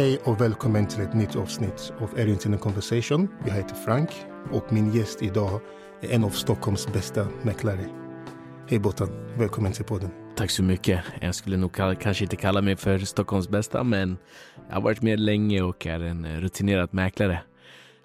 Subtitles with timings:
[0.00, 3.28] Hej och välkommen till ett nytt avsnitt av Erinnerna Conversation.
[3.46, 4.10] Jag heter Frank
[4.52, 5.60] och min gäst idag
[6.00, 7.88] är en av Stockholms bästa mäklare.
[8.68, 9.08] Hej Bottan,
[9.38, 10.10] välkommen till podden.
[10.36, 11.04] Tack så mycket.
[11.20, 14.18] Jag skulle nog kanske inte kalla mig för Stockholms bästa, men
[14.68, 17.42] jag har varit med länge och är en rutinerad mäklare.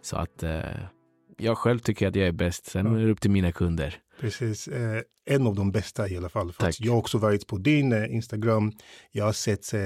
[0.02, 0.60] Så att eh,
[1.38, 2.66] jag själv tycker att jag är bäst.
[2.66, 3.98] Sen är det upp till mina kunder.
[4.20, 6.52] Precis, eh, en av de bästa i alla fall.
[6.52, 8.72] För jag har också varit på din eh, Instagram.
[9.12, 9.82] Jag har sett eh,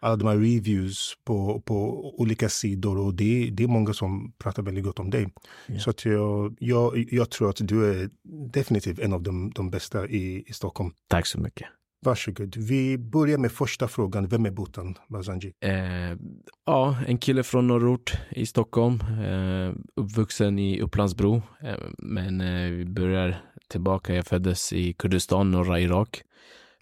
[0.00, 4.62] alla de här reviews på, på olika sidor och det, det är många som pratar
[4.62, 5.28] väldigt gott om dig.
[5.68, 5.80] Yeah.
[5.80, 8.10] Så att jag, jag, jag tror att du är
[8.52, 10.90] definitivt en av de, de bästa i, i Stockholm.
[11.08, 11.66] Tack så mycket.
[12.00, 12.56] Varsågod.
[12.56, 14.28] Vi börjar med första frågan.
[14.28, 15.52] Vem är Botan Bazanji?
[15.60, 16.18] Eh,
[16.66, 19.00] ja, en kille från norrort i Stockholm.
[19.00, 21.42] Eh, uppvuxen i Upplandsbro.
[21.62, 24.14] Eh, men eh, vi börjar tillbaka.
[24.14, 26.22] Jag föddes i Kurdistan, norra Irak.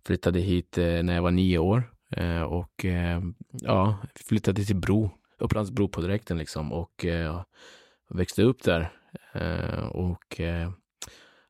[0.07, 1.91] Flyttade hit eh, när jag var nio år.
[2.17, 5.11] Eh, och eh, ja, flyttade till Bro.
[5.39, 6.73] Upplandsbro på direkten liksom.
[6.73, 7.43] Och eh,
[8.11, 8.93] växte upp där.
[9.35, 10.41] Eh, och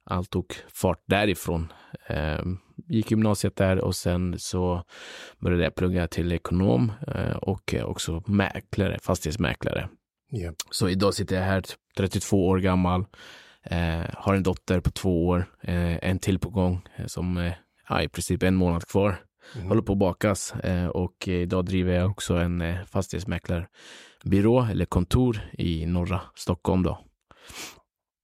[0.04, 1.72] allt tog fart därifrån.
[2.08, 2.40] Eh,
[2.88, 4.84] gick gymnasiet där och sen så
[5.38, 9.88] började jag plugga till ekonom eh, och också mäklare, fastighetsmäklare.
[10.32, 10.54] Yeah.
[10.70, 11.64] Så idag sitter jag här
[11.96, 13.04] 32 år gammal,
[13.62, 17.52] eh, har en dotter på två år, eh, en till på gång som
[17.88, 19.16] ja, i princip en månad kvar.
[19.54, 19.68] Mm.
[19.68, 20.54] Håller på att bakas
[20.92, 27.04] och idag driver jag också en fastighetsmäklarbyrå eller kontor i norra Stockholm då.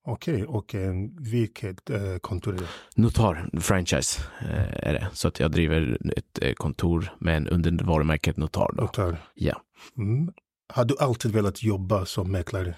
[0.03, 2.67] Okej, okay, och eh, vilket eh, kontor är det?
[2.95, 5.09] Notar, franchise eh, är det.
[5.13, 8.71] Så att jag driver ett eh, kontor men under varumärket Notar.
[8.73, 8.81] Då.
[8.81, 9.17] Notar?
[9.33, 9.61] Ja.
[9.97, 10.33] Mm.
[10.73, 12.75] Har du alltid velat jobba som mäklare?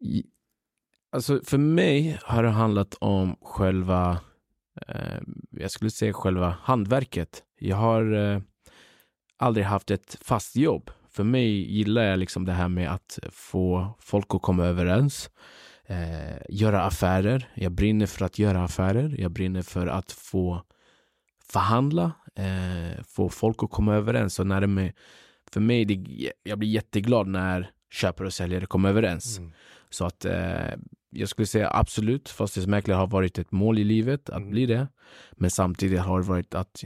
[0.00, 0.24] I,
[1.12, 4.20] alltså för mig har det handlat om själva,
[4.88, 7.42] eh, jag skulle säga själva handverket.
[7.58, 8.40] Jag har eh,
[9.36, 10.90] aldrig haft ett fast jobb.
[11.10, 15.30] För mig gillar jag liksom det här med att få folk att komma överens
[15.90, 17.48] eh, göra affärer.
[17.54, 19.14] Jag brinner för att göra affärer.
[19.18, 20.62] Jag brinner för att få
[21.52, 24.38] förhandla, eh, få folk att komma överens.
[24.38, 24.92] Och när med,
[25.52, 29.38] för mig, det, jag blir jätteglad när köpare och säljare kommer överens.
[29.38, 29.52] Mm.
[29.90, 30.74] Så att eh,
[31.10, 34.50] jag skulle säga absolut, fastighetsmäklare har varit ett mål i livet att mm.
[34.50, 34.88] bli det.
[35.32, 36.84] Men samtidigt har det varit att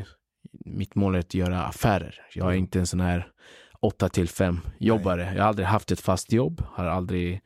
[0.64, 2.20] mitt mål är att göra affärer.
[2.34, 2.59] Jag är mm.
[2.59, 3.28] inte en sån här
[3.81, 5.25] 8 till 5 jobbare.
[5.25, 5.34] Nej.
[5.34, 7.41] Jag har aldrig haft ett fast jobb, har aldrig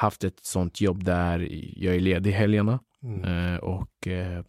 [0.00, 3.54] haft ett sånt jobb där jag är ledig helgerna mm.
[3.54, 4.44] Eh, och eh,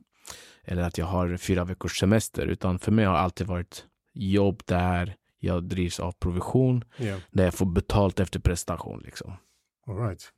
[0.64, 4.62] eller att jag har fyra veckors semester, utan för mig har det alltid varit jobb
[4.66, 7.20] där jag drivs av provision, yeah.
[7.32, 9.02] där jag får betalt efter prestation.
[9.06, 9.34] Liksom.
[9.88, 10.32] All right.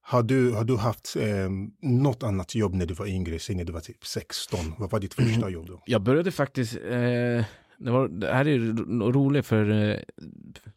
[0.00, 1.50] Har du, har du haft eh,
[1.82, 4.58] något annat jobb när du var yngre, när du var typ 16?
[4.78, 5.52] Vad var ditt första mm.
[5.52, 5.82] jobb då?
[5.86, 7.44] Jag började faktiskt, eh,
[7.78, 8.58] det, var, det här är
[9.12, 10.00] roligt för eh,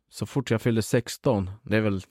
[0.10, 2.02] så fort jag fyllde 16, det är väl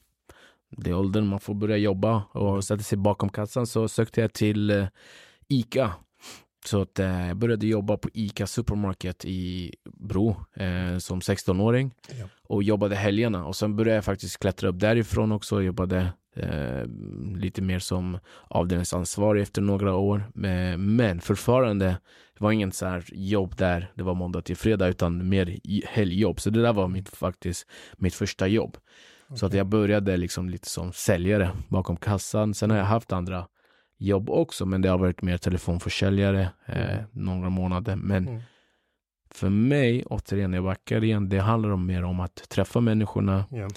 [0.71, 4.33] det är åldern man får börja jobba och sätta sig bakom kassan så sökte jag
[4.33, 4.87] till eh,
[5.49, 5.93] ICA.
[6.65, 12.27] Så att eh, jag började jobba på ICA Supermarket i Bro eh, som 16-åring ja.
[12.43, 16.87] och jobbade helgerna och sen började jag faktiskt klättra upp därifrån också och jobbade eh,
[17.37, 18.19] lite mer som
[18.49, 20.25] avdelningsansvarig efter några år.
[20.79, 21.87] Men fortfarande,
[22.39, 26.41] det var ingen så här jobb där det var måndag till fredag utan mer helgjobb.
[26.41, 28.77] Så det där var mitt, faktiskt mitt första jobb.
[29.35, 32.55] Så att jag började liksom lite som säljare bakom kassan.
[32.55, 33.47] Sen har jag haft andra
[33.99, 37.05] jobb också, men det har varit mer telefonförsäljare eh, mm.
[37.13, 37.97] några månader.
[37.97, 38.43] Men mm.
[39.31, 43.71] för mig, återigen, jag backar igen, det handlar om mer om att träffa människorna, yeah.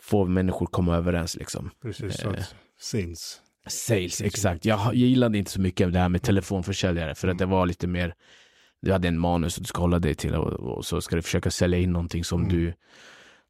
[0.00, 1.70] få människor komma överens liksom.
[1.82, 2.44] Precis, eh,
[2.80, 3.40] sales.
[3.66, 4.64] Sales, exakt.
[4.64, 7.38] Jag, jag gillade inte så mycket det här med telefonförsäljare, för att mm.
[7.38, 8.14] det var lite mer,
[8.82, 11.22] du hade en manus och du ska hålla dig till och, och så ska du
[11.22, 12.52] försöka sälja in någonting som mm.
[12.52, 12.74] du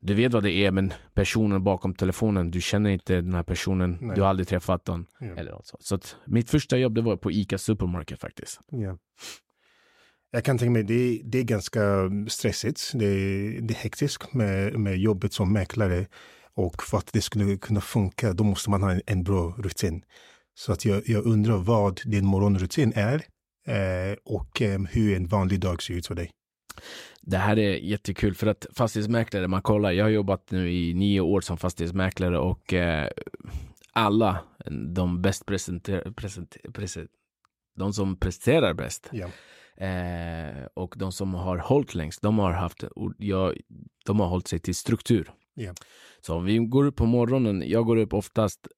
[0.00, 3.98] du vet vad det är, men personen bakom telefonen, du känner inte den här personen,
[4.00, 4.14] Nej.
[4.14, 5.06] du har aldrig träffat den.
[5.20, 5.26] Ja.
[5.26, 5.82] Eller något sånt.
[5.82, 8.60] Så att mitt första jobb det var på ICA Supermarket faktiskt.
[8.70, 8.98] Ja.
[10.30, 13.06] Jag kan tänka mig, det, det är ganska stressigt, det,
[13.60, 16.06] det är hektiskt med, med jobbet som mäklare.
[16.54, 20.02] Och för att det skulle kunna funka, då måste man ha en, en bra rutin.
[20.54, 23.22] Så att jag, jag undrar vad din morgonrutin är
[23.68, 26.30] eh, och eh, hur en vanlig dag ser ut för dig.
[27.30, 31.20] Det här är jättekul för att fastighetsmäklare, man kollar, jag har jobbat nu i nio
[31.20, 33.10] år som fastighetsmäklare och eh,
[33.92, 34.38] alla,
[34.94, 37.16] de bäst presenter, presenter, presenter,
[37.76, 39.30] de som presterar bäst yeah.
[39.76, 42.84] eh, och de som har hållit längst, de har haft,
[43.18, 43.52] ja,
[44.06, 45.30] de har hållit sig till struktur.
[45.56, 45.74] Yeah.
[46.20, 48.68] Så om vi går upp på morgonen, jag går upp oftast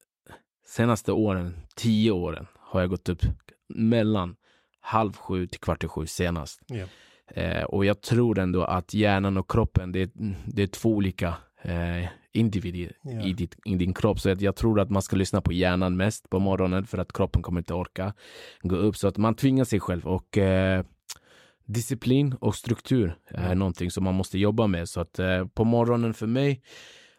[0.67, 3.23] senaste åren, tio åren, har jag gått upp
[3.69, 4.37] mellan
[4.81, 6.61] halv sju till kvart i sju senast.
[6.73, 6.89] Yeah.
[7.35, 10.11] Eh, och jag tror ändå att hjärnan och kroppen, det,
[10.47, 13.23] det är två olika eh, individer Ja.
[13.23, 14.21] i, ditt, i din kropp.
[14.21, 17.13] Så att jag tror att man ska lyssna på hjärnan mest på morgonen för att
[17.13, 18.15] kroppen kommer inte orka
[18.63, 18.97] gå upp.
[18.97, 20.85] Så att man tvingar sig själv och eh,
[21.67, 23.59] disciplin och struktur är Mm.
[23.59, 24.89] någonting som man måste jobba med.
[24.89, 26.63] Så att eh, på morgonen för mig,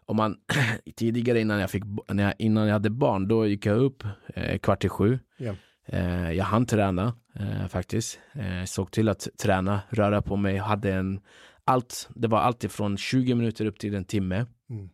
[0.05, 0.37] om man
[0.95, 4.03] tidigare innan jag, fick, när jag, innan jag hade barn, då gick jag upp
[4.35, 5.19] eh, kvart i sju.
[5.37, 5.55] Ja.
[5.85, 8.19] Eh, jag hann träna eh, faktiskt.
[8.33, 11.19] Eh, såg till att träna, röra på mig, hade en
[11.65, 14.45] allt, det var alltid från 20 minuter upp till en timme.
[14.69, 14.89] Mm.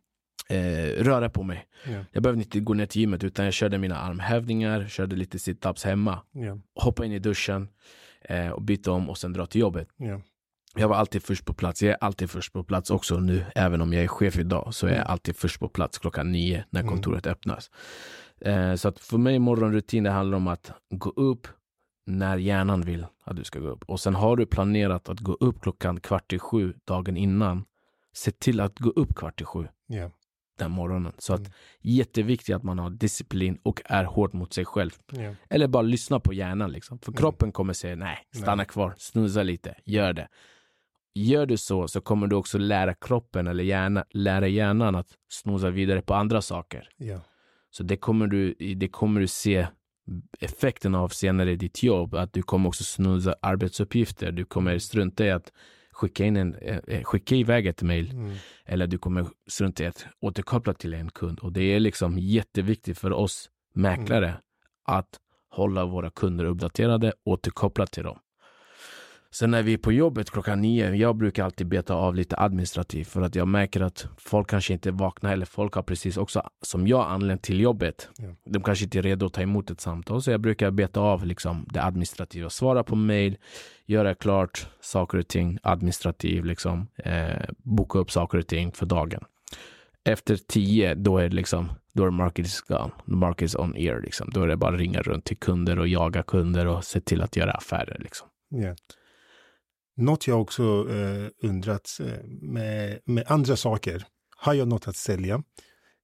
[0.50, 1.66] Eh, röra på mig.
[1.86, 2.04] Ja.
[2.12, 5.84] Jag behövde inte gå ner till gymmet utan jag körde mina armhävningar, körde lite situps
[5.84, 6.58] hemma, Ja.
[6.76, 7.68] hoppa in i duschen
[8.22, 9.88] eh, och byta om och sen dra till jobbet.
[9.98, 10.22] Ja.
[10.76, 11.84] Jag var alltid först på plats.
[11.84, 13.46] Jag är alltid först på plats också nu.
[13.56, 15.12] Även om jag är chef idag så är jag Mm.
[15.12, 16.94] alltid först på plats klockan nio när Mm.
[16.94, 17.72] kontoret öppnas.
[18.42, 21.48] Eh, så att för mig morgonrutin det handlar om att gå upp
[22.06, 23.84] när hjärnan vill att du ska gå upp.
[23.88, 27.66] Och sen har du planerat att gå upp klockan kvart i sju dagen innan.
[28.14, 30.12] Se till att gå upp kvart i sju Ja.
[30.60, 31.14] den morgonen.
[31.18, 31.52] Så att Mm.
[31.82, 34.92] jätteviktigt att man har disciplin och är hård mot sig själv.
[35.12, 35.36] Ja.
[35.50, 37.00] Eller bara lyssna på hjärnan liksom.
[37.00, 37.18] För Mm.
[37.18, 38.66] kroppen kommer säga nej, stanna Nej.
[38.66, 40.28] kvar, snuzza lite, gör det.
[41.18, 45.70] Gör du så så kommer du också lära kroppen eller hjärna, lära hjärnan att snosa
[45.70, 46.90] vidare på andra saker.
[46.98, 47.20] Ja.
[47.70, 49.68] Så det kommer du, det kommer du se
[50.40, 54.32] effekten av senare i ditt jobb, att du kommer också snusa arbetsuppgifter.
[54.32, 55.52] Du kommer strunta i att
[55.92, 58.36] skicka, in en, eh, skicka iväg ett mejl Mm.
[58.66, 61.40] eller du kommer strunta i att återkoppla till en kund.
[61.40, 64.34] Och det är liksom jätteviktigt för oss mäklare
[64.86, 65.20] att
[65.50, 68.20] hålla våra kunder uppdaterade, återkoppla till dem.
[69.32, 73.08] Sen när vi är på jobbet klockan nio, jag brukar alltid beta av lite administrativt
[73.08, 76.88] för att jag märker att folk kanske inte vaknar eller folk har precis också som
[76.88, 78.10] jag anlänt till jobbet.
[78.18, 78.36] Ja.
[78.46, 81.26] De kanske inte är redo att ta emot ett samtal så jag brukar beta av
[81.26, 83.38] liksom det administrativa, svara på mail,
[83.86, 89.24] göra klart saker och ting administrativt, liksom, eh, boka upp saker och ting för dagen.
[90.04, 94.02] Efter tio, då är det liksom, då är market is gone, market is on air
[94.02, 94.30] liksom.
[94.34, 97.36] Då är det bara ringa runt till kunder och jaga kunder och se till att
[97.36, 98.28] göra affärer liksom.
[98.50, 98.76] Ja.
[99.98, 104.06] Något jag också eh, undrat eh, med, med andra saker.
[104.38, 105.44] Har jag något att sälja?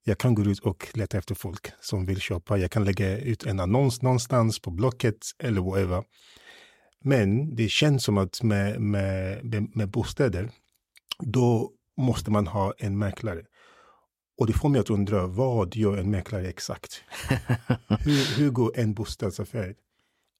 [0.04, 2.58] Jag kan gå ut och leta efter folk som vill köpa.
[2.58, 6.04] Jag kan lägga ut en annons någonstans på Blocket eller whatever.
[7.04, 10.52] Men det känns som att med, med, med, med bostäder,
[11.20, 13.42] då måste man ha en mäklare.
[14.38, 17.04] Och det får mig att undra, vad gör en mäklare exakt?
[17.88, 19.76] Hur, hur går en bostadsaffär?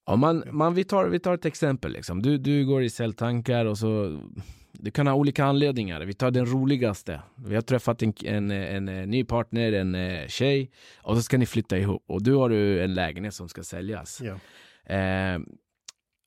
[0.06, 1.92] Ja, man, man, vi, tar, vi tar ett exempel.
[1.92, 2.22] Liksom.
[2.22, 4.20] Du, du går i säljtankar och så
[4.72, 6.00] du kan ha olika anledningar.
[6.00, 7.20] Vi tar den roligaste.
[7.36, 11.38] Vi har träffat en, en, en, en ny partner, en eh, tjej och så ska
[11.38, 14.22] ni flytta ihop och du har du en lägenhet som ska säljas.
[14.22, 14.34] Ja.
[14.94, 15.40] Eh,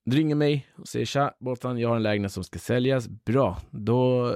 [0.05, 3.07] du ringer mig och säger tja Boltan, jag har en lägenhet som ska säljas.
[3.07, 4.33] Bra, då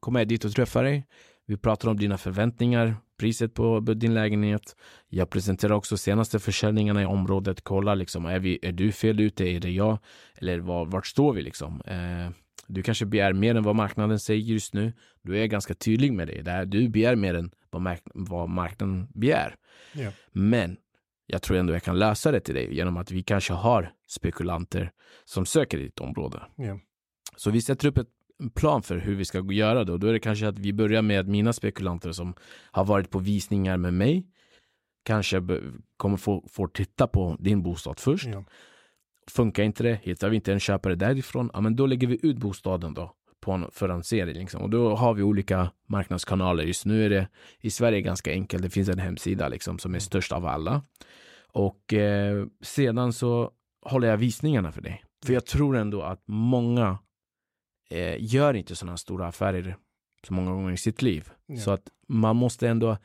[0.00, 1.06] kommer jag dit och träffar dig.
[1.46, 4.76] Vi pratar om dina förväntningar, priset på din lägenhet.
[5.08, 7.60] Jag presenterar också senaste försäljningarna i området.
[7.64, 9.44] Kolla liksom, är, vi, är du fel ute?
[9.44, 9.98] Är det jag?
[10.34, 11.80] Eller var, vart står vi liksom?
[11.86, 12.30] Eh,
[12.66, 14.92] du kanske begär mer än vad marknaden säger just nu.
[15.22, 16.42] Du är ganska tydlig med det.
[16.42, 19.56] Där du begär mer än vad, mark vad marknaden begär.
[19.92, 20.10] Ja.
[20.32, 20.76] Men
[21.26, 24.92] jag tror ändå jag kan lösa det till dig genom att vi kanske har spekulanter
[25.24, 26.42] som söker i ditt område.
[26.56, 26.78] Ja.
[27.36, 28.08] Så vi sätter upp ett
[28.40, 29.96] en plan för hur vi ska göra då.
[29.96, 32.34] Då är det kanske att vi börjar med mina spekulanter som
[32.70, 34.26] har varit på visningar med mig.
[35.02, 35.42] Kanske
[35.96, 38.26] kommer få, få titta på din bostad först.
[38.26, 38.44] Ja.
[39.30, 42.36] Funkar inte det, hittar vi inte en köpare därifrån, ja men då lägger vi ut
[42.36, 44.62] bostaden då på en förannonsering liksom.
[44.62, 46.64] Och då har vi olika marknadskanaler.
[46.64, 47.28] Just nu är det
[47.60, 48.62] i Sverige ganska enkelt.
[48.62, 50.82] Det finns en hemsida liksom som är störst av alla.
[51.52, 53.50] Och eh, sedan så
[53.82, 55.04] håller jag visningarna för dig.
[55.26, 56.98] För jag tror ändå att många
[57.90, 59.76] eh, gör inte sådana stora affärer
[60.26, 61.30] så många gånger i sitt liv.
[61.46, 61.56] Ja.
[61.56, 62.96] Så att man måste ändå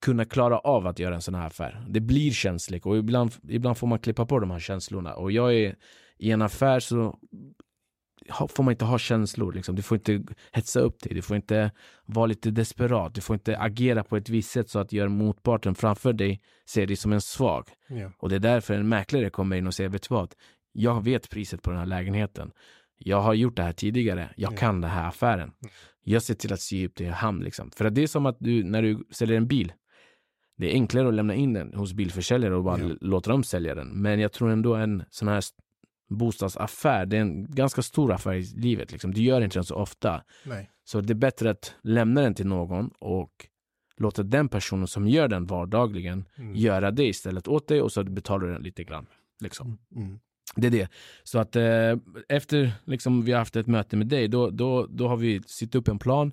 [0.00, 1.84] kunna klara av att göra en sån här affär.
[1.88, 5.14] Det blir känsligt och ibland, ibland får man klippa på de här känslorna.
[5.14, 5.76] Och jag är
[6.18, 7.18] i en affär så
[8.48, 9.52] får man inte ha känslor.
[9.52, 9.74] Liksom.
[9.74, 11.70] Du får inte hetsa upp dig, du får inte
[12.04, 15.74] vara lite desperat, du får inte agera på ett visst sätt så att gör motparten
[15.74, 17.68] framför dig ser dig som en svag.
[17.88, 18.10] Ja.
[18.18, 20.34] Och det är därför en mäklare kommer in och säger, vet du vad?
[20.72, 22.52] Jag vet priset på den här lägenheten.
[23.04, 24.30] Jag har gjort det här tidigare.
[24.36, 24.56] Jag Ja.
[24.56, 25.52] kan den här affären.
[26.04, 27.40] Jag ser till att sy upp det i hamn.
[27.44, 27.70] Liksom.
[27.70, 29.72] För att det är som att du, när du säljer en bil,
[30.56, 32.94] det är enklare att lämna in den hos bilförsäljare och bara Ja.
[33.00, 33.88] låta dem sälja den.
[33.88, 35.58] Men jag tror ändå en sån här st-
[36.08, 38.92] bostadsaffär, det är en ganska stor affär i livet.
[38.92, 39.14] Liksom.
[39.14, 40.22] Du gör inte den så ofta.
[40.44, 40.70] Nej.
[40.84, 43.46] Så det är bättre att lämna den till någon och
[43.96, 46.54] låta den personen som gör den vardagligen Mm.
[46.56, 49.06] göra det istället åt dig och så betalar du den lite grann.
[49.40, 49.78] Liksom.
[49.96, 50.18] Mm.
[50.56, 50.88] Det är det.
[51.24, 51.96] Så att eh,
[52.28, 55.74] efter liksom, vi har haft ett möte med dig, då, då, då har vi sitt
[55.74, 56.32] upp en plan.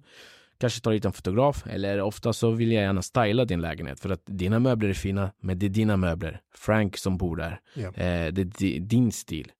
[0.58, 4.10] Kanske tar hit en fotograf, eller ofta så vill jag gärna styla din lägenhet för
[4.10, 6.42] att dina möbler är fina, men det är dina möbler.
[6.56, 7.88] Frank som bor där, Ja.
[7.88, 9.51] eh, det är din stil.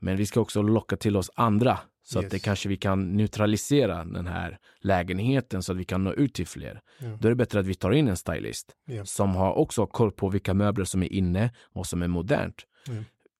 [0.00, 2.32] Men vi ska också locka till oss andra så att Yes.
[2.32, 6.46] det kanske vi kan neutralisera den här lägenheten så att vi kan nå ut till
[6.46, 6.80] fler.
[6.98, 7.06] Ja.
[7.20, 9.04] Då är det bättre att vi tar in en stylist Ja.
[9.04, 12.64] som har också koll på vilka möbler som är inne och som är modernt.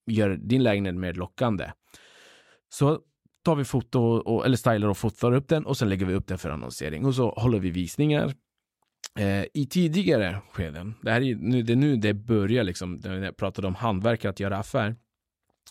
[0.08, 1.72] Gör din lägenhet mer lockande.
[2.68, 3.00] Så
[3.44, 6.26] tar vi foto, och, eller stylar och fotar upp den och sen lägger vi upp
[6.26, 8.34] den för annonsering och så håller vi visningar.
[9.18, 13.22] Eh, I tidigare skeden, det, här är, nu, det är nu det börjar liksom, när
[13.22, 14.96] jag pratade om hantverkare att göra affär.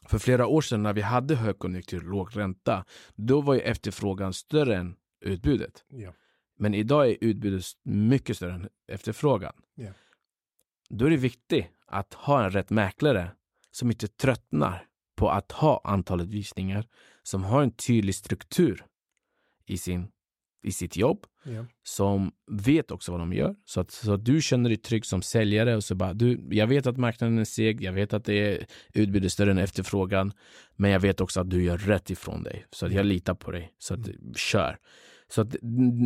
[0.08, 4.75] För flera år sedan när vi hade högkonjunktur, låg ränta, då var ju efterfrågan större
[4.75, 5.84] än utbudet.
[5.89, 6.13] Ja.
[6.60, 9.53] Men idag är utbudet mycket större än efterfrågan.
[9.75, 9.91] Ja.
[10.89, 13.32] Då är det viktigt att ha en rätt mäklare
[13.77, 16.86] som inte tröttnar på att ha antalet visningar,
[17.24, 18.86] som har en tydlig struktur
[19.65, 20.07] i, sin,
[20.63, 21.65] i sitt jobb, Ja.
[21.84, 23.55] som vet också vad de gör.
[23.65, 26.67] Så att, så att du känner dig trygg som säljare och så bara, du, jag
[26.67, 30.34] vet att marknaden är seg, jag vet att det är utbudet större än efterfrågan,
[30.75, 32.65] men jag vet också att du gör rätt ifrån dig.
[32.72, 33.74] Så att jag litar på dig.
[33.77, 34.00] Så att,
[34.36, 34.77] kör.
[35.29, 35.55] Så att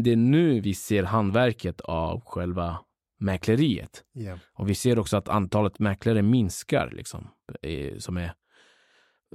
[0.03, 2.79] det är nu vi ser handverket av själva
[3.21, 4.03] mäkleriet.
[4.13, 4.37] Ja.
[4.53, 7.27] Och vi ser också att antalet mäklare minskar, liksom,
[7.61, 8.33] eh, som är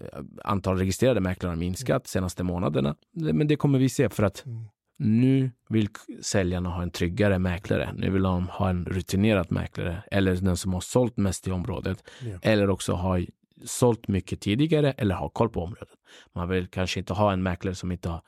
[0.01, 2.97] eh, antal registrerade mäklare har minskat senaste månaderna.
[3.13, 4.67] Men det kommer vi se för att Mm.
[4.99, 5.89] nu vill
[6.23, 7.93] säljarna ha en tryggare mäklare.
[7.97, 12.05] Nu vill de ha en rutinerad mäklare eller den som har sålt mest i området
[12.23, 12.39] Ja.
[12.43, 13.27] eller också har
[13.65, 15.89] sålt mycket tidigare eller har koll på området.
[16.35, 18.21] Man vill kanske inte ha en mäklare som inte har,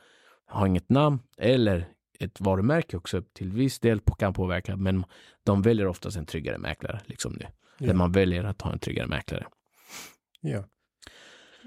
[0.47, 1.89] har inget namn eller
[2.19, 5.05] ett varumärke också till viss del kan påverka, men
[5.45, 7.47] de väljer oftast en tryggare mäklare liksom nu.
[7.79, 7.95] Ja.
[7.95, 9.47] Man väljer att ha en tryggare mäklare.
[10.41, 10.59] Ja.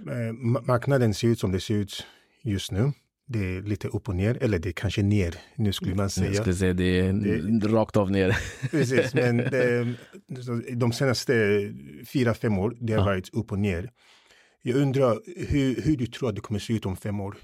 [0.07, 2.05] Eh, ma- Marknaden ser ut som det ser ut
[2.43, 2.91] just nu.
[3.27, 6.11] Det är lite upp och ner, eller det är kanske ner, nu skulle man Jag
[6.11, 6.33] säga.
[6.33, 8.37] skulle säga det är Det- rakt av ner.
[8.71, 9.93] Precis, men det,
[10.75, 11.33] de senaste
[12.13, 13.05] fyra, fem år, det har Ja.
[13.05, 13.91] varit upp och ner.
[14.61, 15.19] Jag undrar
[15.51, 17.37] hur, hur du tror att det kommer se ut om fem år.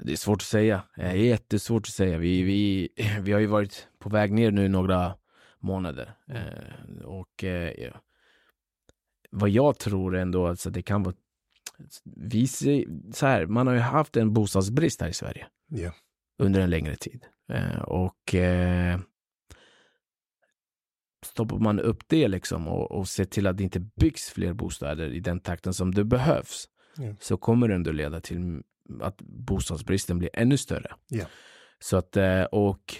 [0.00, 0.82] Det är svårt att säga.
[0.96, 2.18] Det är jättesvårt att säga.
[2.18, 2.88] Vi, vi,
[3.20, 5.14] vi har ju varit på väg ner nu några
[5.58, 6.14] månader.
[6.28, 7.94] Eh, och eh,
[9.30, 11.14] vad jag tror ändå, alltså det kan vara
[12.04, 15.92] vi ser, så här, man har ju haft en bostadsbrist här i Sverige Ja,
[16.38, 17.24] under en längre tid.
[17.48, 19.00] Eh, och eh,
[21.26, 25.08] stoppar man upp det liksom och, och ser till att det inte byggs fler bostäder
[25.12, 27.14] i den takten som det behövs Ja.
[27.20, 28.62] så kommer det ändå leda till
[29.00, 30.94] att bostadsbristen blir ännu större.
[31.08, 31.24] Ja.
[31.78, 32.94] Så att, eh, och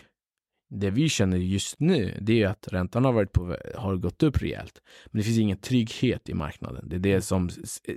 [0.70, 4.42] det vi känner just nu, det är att räntan har, varit på, har gått upp
[4.42, 4.82] rejält.
[5.06, 6.88] Men det finns ingen trygghet i marknaden.
[6.88, 7.48] Det är det som,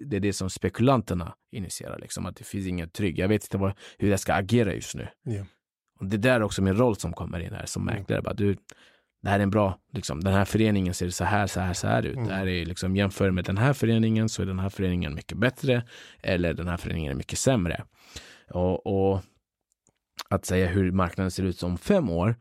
[0.05, 3.19] det är det som spekulanterna initierar, liksom, att det finns ingen trygg.
[3.19, 5.07] Jag vet inte vad, hur jag ska agera just nu.
[5.23, 5.45] ja,
[5.99, 7.95] Och det där är också min roll som kommer in här som Mm.
[8.01, 8.21] mäklare.
[8.21, 8.57] Bara, du,
[9.21, 11.87] det här är en bra, liksom, den här föreningen ser så här, så här, så
[11.87, 12.15] här ut.
[12.15, 12.27] Mm.
[12.27, 15.37] Det här är liksom, jämför med den här föreningen så är den här föreningen mycket
[15.37, 15.83] bättre
[16.23, 17.83] eller den här föreningen är mycket sämre.
[18.49, 19.21] Och, och
[20.29, 22.35] att säga hur marknaden ser ut om fem år,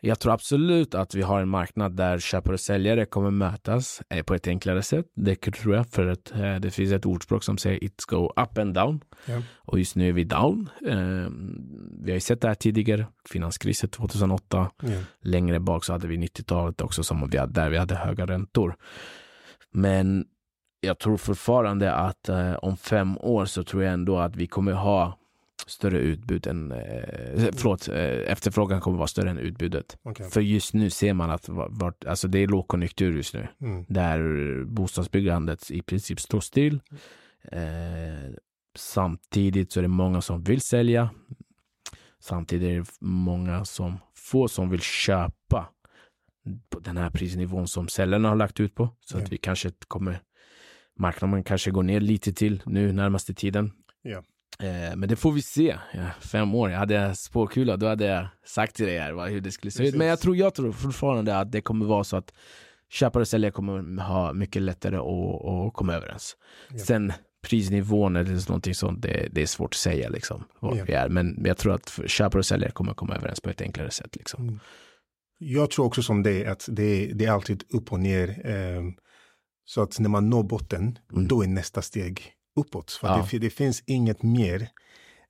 [0.00, 4.22] jag tror absolut att vi har en marknad där köpare och säljare kommer mötas eh,
[4.22, 5.06] på ett enklare sätt.
[5.16, 8.58] Det tror jag, för att eh, det finns ett ordspråk som säger it's go up
[8.58, 9.00] and down.
[9.26, 9.42] Ja.
[9.56, 10.70] Och just nu är vi down.
[10.86, 11.30] Eh,
[12.02, 14.70] vi har ju sett det här tidigare, finanskrisen 2008.
[14.82, 14.88] ja,
[15.22, 18.76] Längre bak så hade vi 90-talet också som vi hade, där vi hade höga räntor.
[19.72, 20.24] Men
[20.80, 24.72] jag tror fortfarande att eh, om fem år så tror jag ändå att vi kommer
[24.72, 25.19] ha
[25.66, 27.94] större utbud än, eh, förlåt, eh,
[28.32, 29.98] efterfrågan kommer vara större än utbudet.
[30.02, 30.30] okej.
[30.30, 33.84] För just nu ser man att va- vart, alltså det är lågkonjunktur just nu Mm.
[33.88, 36.80] där bostadsbyggandet i princip står still.
[37.52, 38.30] Eh,
[38.76, 41.10] samtidigt så är det många som vill sälja.
[42.18, 45.68] Samtidigt är det många som få som vill köpa
[46.70, 48.88] på den här prisnivån som säljarna har lagt ut på.
[49.00, 49.22] Så Ja.
[49.22, 50.20] att vi kanske kommer,
[50.98, 53.72] marknaden kanske går ner lite till nu närmaste tiden.
[54.02, 54.22] Ja.
[54.58, 55.76] Eh, men det får vi se.
[55.94, 59.40] Ja, fem år, jag hade spåkula, då hade jag sagt till dig här vad- hur
[59.40, 59.94] det skulle se ut.
[59.94, 62.32] Men jag tror, jag tror fortfarande att det kommer vara så att
[62.90, 66.36] köpare och säljare kommer ha mycket lättare att, att komma överens.
[66.70, 66.78] Ja.
[66.78, 70.84] Sen prisnivån eller någonting sånt, det, det är svårt att säga liksom vad Ja.
[70.86, 71.08] vi är.
[71.08, 74.16] Men jag tror att köpare och säljare kommer komma överens på ett enklare sätt.
[74.16, 74.42] Liksom.
[74.48, 74.60] Mm.
[75.38, 78.28] Jag tror också som det att det, det är alltid upp och ner.
[78.50, 78.82] Eh,
[79.64, 81.28] så att när man når botten, Mm.
[81.28, 82.90] då är nästa steg uppåt.
[82.90, 83.26] För Ja.
[83.30, 84.68] det, det finns inget mer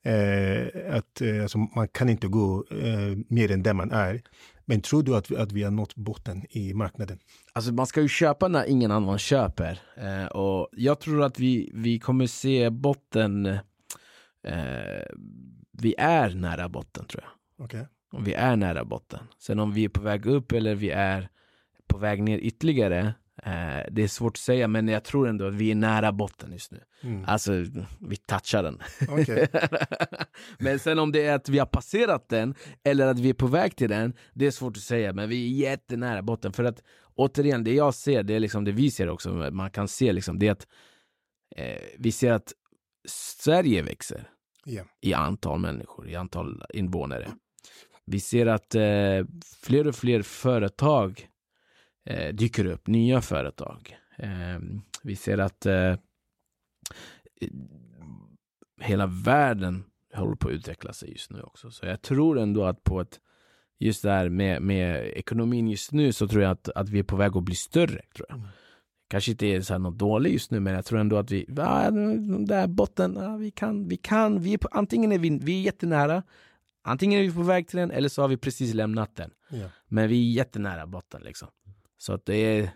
[0.02, 4.22] Eh, att eh, alltså, man kan inte gå eh, mer än där man är.
[4.64, 7.18] Men tror du att vi, att vi har nått botten i marknaden?
[7.52, 9.80] Alltså man ska ju köpa när ingen annan köper.
[9.96, 13.46] Eh, och jag tror att vi, vi kommer se botten.
[13.46, 15.06] Eh,
[15.72, 17.64] vi är nära botten tror jag.
[17.64, 17.84] Okay.
[18.12, 19.20] Och vi är nära botten.
[19.38, 21.28] Sen om vi är på väg upp eller vi är
[21.86, 23.14] på väg ner ytterligare.
[23.42, 26.52] Eh, det är svårt att säga men jag tror ändå att vi är nära botten
[26.52, 26.80] just nu.
[27.02, 27.24] Mm.
[27.26, 27.52] Alltså
[28.00, 28.82] vi touchar den.
[29.20, 29.46] Okay.
[30.58, 32.54] men sen om det är att vi har passerat den
[32.84, 34.14] eller att vi är på väg till den.
[34.34, 36.52] Det är svårt att säga men vi är jättenära botten.
[36.52, 36.82] För att
[37.14, 39.30] återigen det jag ser, det är liksom det vi ser också.
[39.30, 40.66] Man kan se liksom det att
[41.56, 42.52] eh, vi ser att
[43.08, 44.28] Sverige växer
[44.66, 44.86] Yeah.
[45.00, 47.30] i antal människor, i antal invånare.
[48.06, 49.24] Vi ser att eh,
[49.62, 51.29] fler och fler företag
[52.04, 53.96] eh, dyker upp, nya företag.
[54.18, 54.58] Eh,
[55.02, 55.94] vi ser att eh,
[58.80, 61.70] hela världen håller på att utveckla sig just nu också.
[61.70, 63.20] Så jag tror ändå att på ett
[63.78, 67.16] just där med, med ekonomin just nu så tror jag att, att vi är på
[67.16, 68.02] väg att bli större.
[68.14, 68.38] Tror jag.
[68.38, 68.48] Mm.
[69.08, 71.46] Kanske inte är så här något dåligt just nu men jag tror ändå att vi,
[71.48, 71.90] ja,
[72.46, 75.62] där botten, ja, vi kan, vi kan, vi är på, antingen är vi, vi är
[75.62, 76.22] jättenära,
[76.82, 79.30] antingen är vi på väg till den eller så har vi precis lämnat den.
[79.52, 79.70] Yeah.
[79.88, 81.48] Men vi är jättenära botten liksom.
[82.00, 82.70] Så att det är,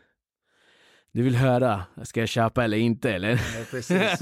[1.13, 3.31] du vill höra, ska jag köpa eller inte eller?
[3.31, 4.21] Ja, precis.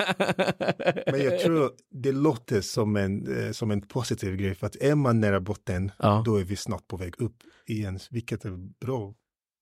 [1.06, 4.94] Men jag tror det låter som en, eh, som en positiv grej för att är
[4.94, 8.50] man nära botten ja, då är vi snart på väg upp igen, vilket är
[8.86, 9.14] bra.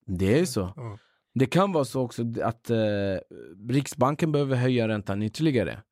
[0.07, 0.73] det är så.
[0.77, 0.99] Ja.
[1.35, 2.77] Det kan vara så också att eh,
[3.69, 5.83] Riksbanken behöver höja räntan ytterligare.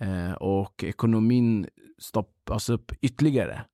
[0.00, 1.68] Eh, och ekonomin
[1.98, 3.64] stoppas upp ytterligare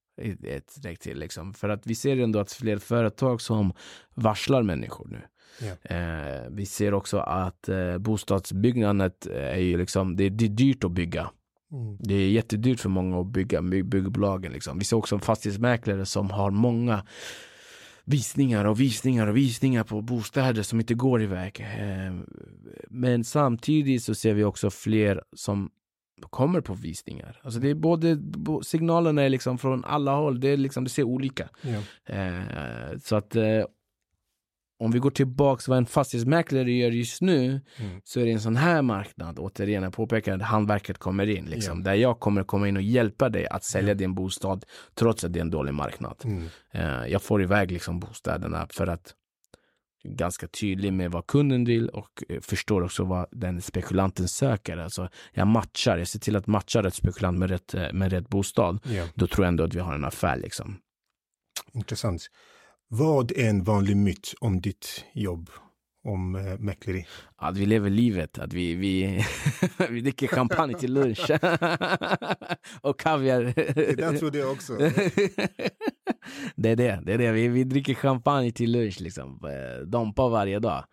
[0.43, 1.19] ett steg till.
[1.19, 1.55] Liksom.
[1.55, 3.73] För att vi ser ändå att fler företag som
[4.15, 5.21] varslar människor nu.
[5.61, 5.97] Ja.
[5.97, 10.93] Eh, vi ser också att eh, bostadsbyggandet är ju liksom, det det är dyrt att
[10.93, 11.31] bygga.
[11.73, 11.97] Mm.
[12.01, 14.52] Det är jättedyrt för många att bygga, bygg, byggbolagen.
[14.52, 14.78] Liksom.
[14.78, 17.07] Vi ser också fastighetsmäklare som har många
[18.04, 21.61] visningar och visningar och visningar på bostäder som inte går iväg.
[21.61, 22.15] Eh,
[22.89, 25.71] Men samtidigt så ser vi också fler som
[26.26, 27.41] kommer på visningar.
[27.43, 28.19] Alltså det är både,
[28.63, 31.49] signalerna är liksom från alla håll, det, är liksom, det ser olika.
[31.63, 32.15] Ja.
[32.15, 33.65] Eh, Så att eh,
[34.81, 38.00] om vi går tillbaks vad en fastighetsmäklare gör just nu Mm.
[38.04, 41.78] så är det en sån här marknad, återigen jag påpekar att handverket kommer in, liksom,
[41.78, 41.85] Ja.
[41.85, 45.39] där jag kommer komma in och hjälpa dig att sälja din bostad trots att det
[45.39, 46.23] är en dålig marknad.
[46.25, 46.45] Mm.
[46.73, 49.15] Eh, jag får iväg liksom bostäderna för att
[50.04, 54.76] ganska tydlig med vad kunden vill och eh, förstår också vad den spekulanten söker.
[54.76, 58.28] Alltså, jag matchar, jag ser till att matcha rätt spekulant med rätt, eh, med rätt
[58.28, 58.80] bostad.
[58.84, 59.06] Ja.
[59.15, 60.37] Då tror jag ändå att vi har en affär.
[60.37, 60.78] Liksom.
[61.73, 62.26] Intressant.
[62.89, 65.50] Vad är en vanlig myt om ditt jobb,
[66.04, 67.06] om äh, mäkleri?
[67.37, 69.25] Att vi lever livet, att vi, vi,
[69.91, 71.30] vi dricker champagne till lunch.
[72.80, 73.43] och kaviar.
[73.75, 74.76] Det där trodde jag också.
[76.56, 77.32] det är det, det är det.
[77.32, 79.41] Vi, vi dricker champagne till lunch liksom.
[79.45, 80.84] Eh, Dompa varje dag.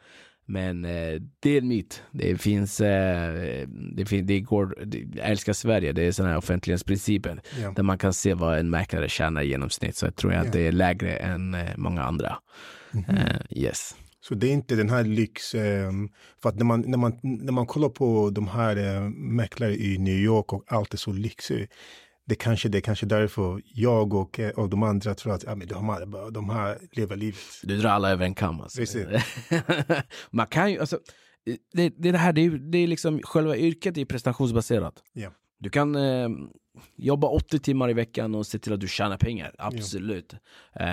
[0.48, 2.04] Men eh, det är en myt.
[2.12, 6.38] Det finns, eh, det, fin- det går, det, jag älskar Sverige, det är sådana här
[6.38, 7.40] offentlighetsprincipen.
[7.62, 7.72] Ja.
[7.72, 9.96] Där man kan se vad en mäklare tjänar i genomsnitt.
[9.96, 10.48] Så jag tror jag Ja.
[10.48, 12.38] att det är lägre än eh, många andra.
[12.92, 13.18] Mhm.
[13.18, 13.96] Eh, yes.
[14.28, 16.10] Så det är inte den här lyx, ehm,
[16.42, 19.98] för att när man, när man, när man kollar på de här eh, mäklare i
[19.98, 21.74] New York och allt är så lyxigt.
[22.26, 25.56] Det kanske det är kanske därför jag och, eh, och de andra tror att ja,
[25.56, 27.40] men de, här, de här lever livet.
[27.64, 28.82] Du drar alla över en kam alltså.
[30.32, 31.00] Man kan ju, alltså,
[31.74, 35.04] det, det, det här, det är, det är liksom själva yrket är prestationsbaserat.
[35.14, 35.32] Ja.
[35.60, 36.30] Du kan eh,
[36.96, 40.34] jobba 80 timmar i veckan och se till att du tjänar pengar, absolut.
[40.80, 40.88] Eh,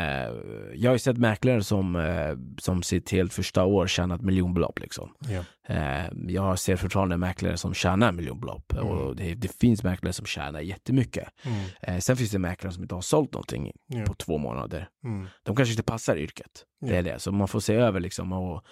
[0.74, 5.14] jag har ju sett mäklare som, eh, som sitt helt första år tjänat miljonbelopp liksom.
[5.18, 5.44] Ja.
[5.74, 8.86] Eh, jag ser fortfarande mäklare som tjänar miljonbelopp Mm.
[8.88, 11.28] och det, det finns mäklare som tjänar jättemycket.
[11.42, 12.00] Mm.
[12.00, 14.04] Sen finns det mäklare som inte har sålt någonting Ja.
[14.04, 15.26] på två månader Mm.
[15.42, 16.64] de kanske inte passar yrket.
[16.80, 16.94] Det Ja.
[16.96, 17.18] är det.
[17.18, 18.64] Så man får se över liksom och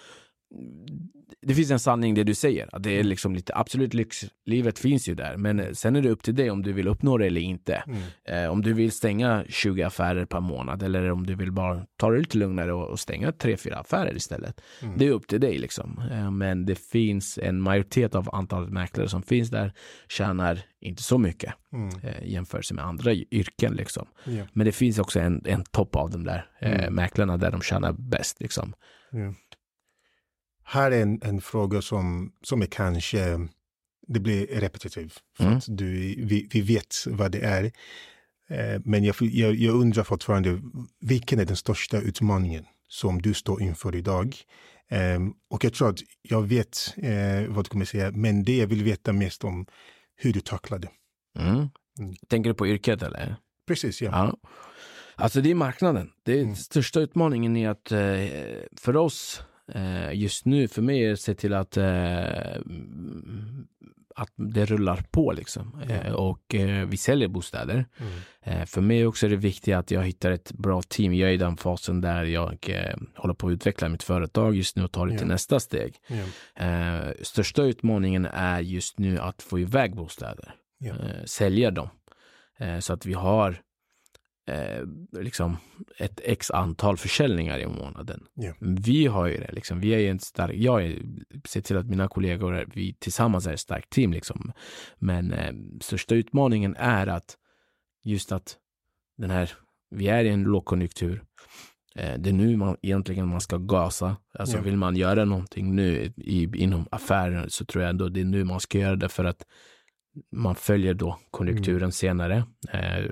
[1.42, 2.68] det finns en sanning det du säger.
[2.72, 5.36] Att det är liksom lite, absolut lyxlivet finns ju där.
[5.36, 7.82] Men sen är det upp till dig om du vill uppnå det eller inte.
[7.86, 8.00] Mm.
[8.44, 12.10] Eh, om du vill stänga 20 affärer per månad eller om du vill bara ta
[12.10, 14.60] det lite lugnare och, och stänga 3-4 affärer istället.
[14.82, 14.98] Mm.
[14.98, 16.02] Det är upp till dig liksom.
[16.12, 19.72] Eh, men det finns en majoritet av antalet mäklare som finns där
[20.08, 21.88] tjänar inte så mycket Mm.
[22.02, 24.06] eh, i jämförelse med andra yrken liksom.
[24.24, 24.44] Ja.
[24.52, 26.94] Men det finns också en, en topp av de där eh, Mm.
[26.94, 28.40] mäklarna där de tjänar bäst.
[28.40, 28.74] Liksom.
[29.10, 29.34] Ja.
[30.70, 33.48] Här är en, en fråga som, som är kanske,
[34.06, 35.14] det blir repetitiv.
[35.36, 35.56] För Mm.
[35.56, 35.90] att du,
[36.24, 37.64] vi, vi vet vad det är.
[38.48, 40.60] Eh, men jag, jag, jag undrar fortfarande,
[41.00, 44.36] vilken är den största utmaningen som du står inför idag?
[44.88, 48.66] Eh, och jag tror att jag vet eh, vad du kommer säga, men det jag
[48.66, 49.66] vill veta mest om
[50.16, 50.88] hur du tacklar det.
[51.38, 51.54] Mm.
[51.98, 52.14] Mm.
[52.28, 53.36] Tänker du på yrket eller?
[53.68, 54.10] Precis, ja.
[54.12, 54.48] Ja.
[55.16, 56.10] Alltså det är marknaden.
[56.22, 56.54] Det är Mm.
[56.56, 59.42] största utmaningen är att eh, för oss
[60.12, 63.66] just nu, för mig, är att se till att, eh, mm,
[64.14, 65.80] att det rullar på liksom.
[65.88, 67.86] Eh, och eh, vi säljer bostäder.
[67.98, 68.12] Mm.
[68.42, 71.14] Eh, för mig också är det viktigt att jag hittar ett bra team.
[71.14, 74.76] Jag är i den fasen där jag eh, håller på att utveckla mitt företag just
[74.76, 75.32] nu och tar det till Ja.
[75.32, 75.94] nästa steg.
[76.56, 80.94] Eh, största utmaningen är just nu att få iväg bostäder, Ja.
[80.94, 81.88] eh, sälja dem.
[82.58, 83.60] Eh, så att vi har
[84.50, 84.84] eh,
[85.22, 85.56] liksom
[85.98, 88.24] ett x antal försäljningar i månaden.
[88.34, 88.54] Ja.
[88.60, 89.80] Vi har ju det, liksom.
[89.80, 90.98] vi är en stark, jag är,
[91.44, 94.12] ser till att mina kollegor, är- vi tillsammans är ett starkt team.
[94.12, 94.52] Liksom.
[94.98, 97.36] Men eh, största utmaningen är att
[98.04, 98.56] just att
[99.16, 99.50] den här,
[99.90, 101.22] vi är i en lågkonjunktur.
[101.96, 104.16] Eh, det är nu man egentligen man ska gasa.
[104.38, 104.62] Alltså Ja.
[104.62, 108.44] vill man göra någonting nu i, inom affären så tror jag ändå det är nu
[108.44, 109.46] man ska göra det för att
[110.32, 111.92] man följer då konjunkturen Mm.
[111.92, 112.44] senare.
[112.72, 113.04] Eh,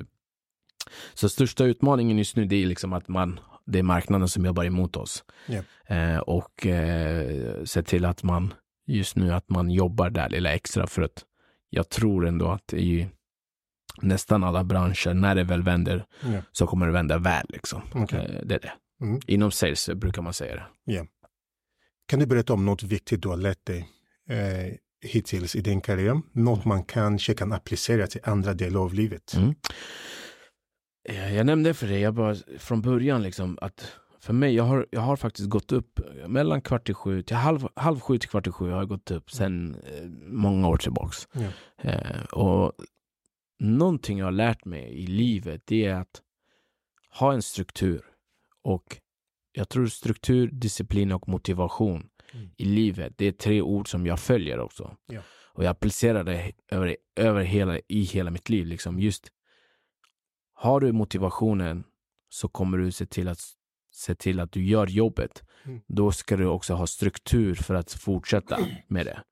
[1.14, 4.64] så största utmaningen just nu det är liksom att man, det är marknaden som jobbar
[4.64, 5.24] emot oss.
[5.46, 5.62] Ja.
[5.96, 8.54] Eh, och eh, se till att man
[8.86, 11.24] just nu att man jobbar där lilla extra för att
[11.70, 13.08] jag tror ändå att i
[14.02, 16.42] nästan alla branscher, när det väl vänder, Ja.
[16.52, 17.46] så kommer det vända väl.
[17.48, 17.82] Liksom.
[17.94, 18.18] Okej.
[18.18, 18.72] Eh, det är det.
[19.04, 19.20] Mm.
[19.26, 21.06] Inom sales brukar man säga det.
[22.08, 23.88] Kan du berätta om något viktigt du har lärt dig
[24.28, 24.74] eh,
[25.10, 26.20] hittills i din karriär?
[26.32, 29.34] Något man kanske kan applicera till andra delar av livet?
[29.36, 29.54] Mm.
[31.08, 34.86] Eh, Jag nämnde för dig, jag bara från början liksom att för mig, jag har,
[34.90, 38.46] jag har faktiskt gått upp mellan kvart i sju till halv, halv sju till kvart
[38.46, 41.28] i sju har jag gått upp sedan eh, många år tillbaks.
[41.32, 41.48] Ja.
[41.90, 42.72] Eh, och
[43.60, 46.22] någonting jag har lärt mig i livet det är att
[47.18, 48.02] ha en struktur.
[48.62, 48.96] Och
[49.52, 52.50] jag tror struktur, disciplin och motivation Mm.
[52.56, 54.96] i livet, det är tre ord som jag följer också.
[55.06, 55.20] Ja.
[55.52, 58.66] Och jag applicerar det över, över hela, i hela mitt liv.
[58.66, 59.28] Liksom just
[60.58, 61.84] har du motivationen
[62.28, 63.40] så kommer du se till att
[63.92, 65.42] se till att du gör jobbet.
[65.64, 65.80] Mm.
[65.86, 69.22] Då ska du också ha struktur för att fortsätta med det.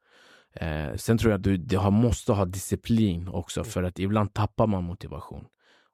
[0.64, 4.34] Eh, sen tror jag att du, du har, måste ha disciplin också för att ibland
[4.34, 5.44] tappar man motivation.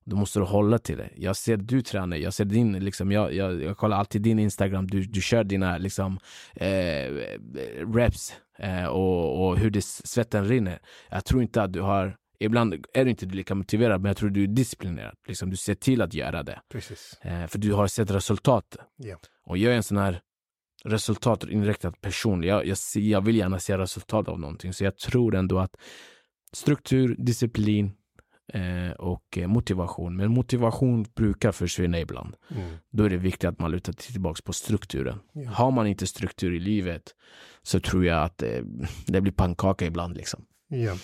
[0.04, 1.10] Då måste du hålla till det.
[1.16, 4.86] Jag ser du tränar, jag ser din, liksom, jag, jag, jag kollar alltid din Instagram,
[4.86, 6.18] du, du kör dina liksom,
[6.54, 7.12] eh,
[7.94, 10.78] reps eh, och, och hur det svetten rinner.
[11.10, 14.30] Jag tror inte att du har, ibland är du inte lika motiverad, men jag tror
[14.30, 15.14] du är disciplinerad.
[15.28, 16.60] Liksom, du ser till att göra det.
[16.68, 17.18] Precis.
[17.22, 18.76] Eh, för du har sett resultat.
[18.96, 19.16] Ja.
[19.46, 20.20] Och jag är en sån här
[20.84, 22.42] resultatinriktad person.
[22.42, 24.72] Jag, jag, jag vill gärna se resultat av någonting.
[24.72, 25.76] Så jag tror ändå att
[26.52, 27.92] struktur, disciplin
[28.52, 30.16] eh, och eh, motivation.
[30.16, 32.36] Men motivation brukar försvinna ibland.
[32.50, 32.76] Mm.
[32.90, 35.18] Då är det viktigt att man lutar tillbaka på strukturen.
[35.32, 35.50] Ja.
[35.50, 37.14] Har man inte struktur i livet
[37.62, 38.62] så tror jag att eh,
[39.06, 40.16] det blir pannkaka ibland.
[40.16, 40.44] Liksom.
[40.68, 40.96] Ja.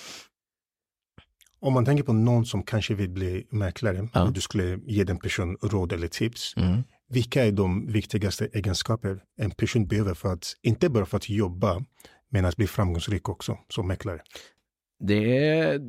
[1.60, 4.22] Om man tänker på någon som kanske vill bli mäklare Ja.
[4.24, 6.54] och du skulle ge den person råd eller tips.
[6.56, 6.82] Mm.
[7.10, 11.80] Vilka är de viktigaste egenskaper en person behöver för att, inte bara för att jobba,
[12.30, 14.20] men att bli framgångsrik också som mäklare?
[15.00, 15.80] Det är,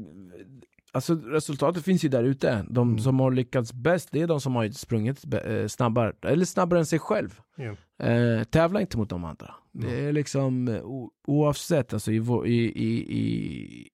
[0.91, 2.65] alltså resultatet finns ju där ute.
[2.69, 2.99] De Mm.
[2.99, 6.85] som har lyckats bäst, det är de som har sprungit eh, snabbare, eller snabbare än
[6.85, 7.39] sig själv.
[7.57, 7.75] Ja.
[8.07, 9.53] Eh, tävla inte mot de andra.
[9.75, 9.87] Mm.
[9.89, 10.81] Det är liksom eh,
[11.27, 13.87] oavsett, alltså i, i, i,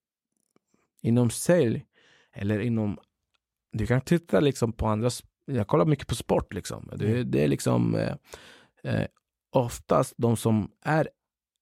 [1.05, 1.85] inom sälj
[2.33, 2.97] eller inom,
[3.71, 5.09] du kan titta liksom på andra,
[5.45, 6.89] jag kollar mycket på sport liksom.
[6.95, 7.31] Det, Mm.
[7.31, 8.15] det är liksom eh,
[8.83, 9.07] eh,
[9.51, 11.09] oftast de som är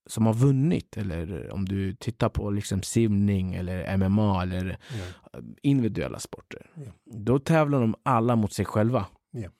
[0.06, 5.40] som har vunnit eller om du tittar på liksom simning eller MMA eller Ja.
[5.62, 6.70] individuella sporter.
[6.74, 6.92] Ja.
[7.04, 9.06] Då tävlar de alla mot sig själva.
[9.30, 9.50] Ja.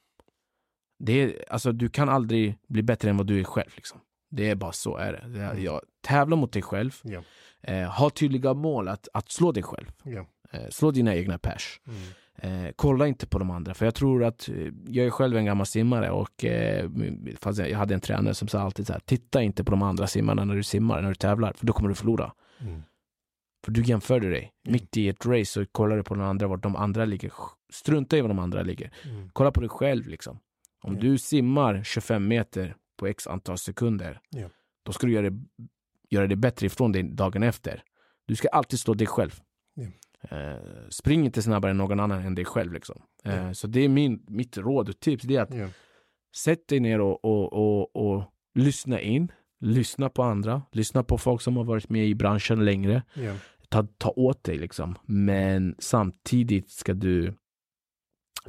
[0.99, 3.71] Det är, alltså, du kan aldrig bli bättre än vad du är själv.
[3.77, 4.01] Liksom.
[4.37, 5.41] Det är bara så är det.
[5.41, 5.65] är, Mm.
[5.65, 6.95] ja, tävla mot dig själv.
[7.03, 7.23] Ja.
[7.63, 9.87] Eh, ha tydliga mål att, att slå dig själv.
[10.05, 10.27] Ja.
[10.51, 11.81] Eh, slå dina egna pers.
[11.87, 12.01] Mm.
[12.67, 13.75] Eh, kolla inte på de andra.
[13.75, 14.57] För jag tror att eh,
[14.89, 16.91] jag är själv en gammal simmare och eh,
[17.57, 19.01] jag hade en tränare som sa alltid så här.
[19.05, 21.53] Titta inte på de andra simmarna när du simmar, när du tävlar.
[21.53, 22.33] För då kommer du förlora.
[22.61, 22.83] Mm.
[23.65, 24.53] För du jämförde dig.
[24.67, 24.73] Mm.
[24.73, 27.33] Mitt i ett race så kollar du på de andra, vart de andra ligger.
[27.73, 28.91] Strunta i var de andra ligger.
[29.05, 29.31] Mm.
[29.33, 30.39] Kolla på dig själv liksom.
[30.83, 34.49] Om du simmar 25 meter på x antal sekunder, Ja.
[34.83, 35.39] då ska du göra det,
[36.11, 37.83] göra det bättre ifrån dig dagen efter.
[38.27, 39.41] Du ska alltid slå dig själv.
[39.75, 39.87] Ja.
[40.37, 42.73] Eh, spring inte snabbare än någon annan än dig själv.
[42.73, 43.03] Liksom.
[43.25, 43.55] Eh, Ja.
[43.55, 45.25] Så det är min, mitt råd och tips.
[45.25, 45.55] Det är att
[46.37, 48.23] sätt dig ner och, och, och, och
[48.55, 49.33] lyssna in.
[49.61, 50.63] Lyssna på andra.
[50.73, 53.03] Lyssna på folk som har varit med i branschen längre
[53.69, 54.99] ta, ta åt dig liksom.
[55.07, 57.35] Men samtidigt ska du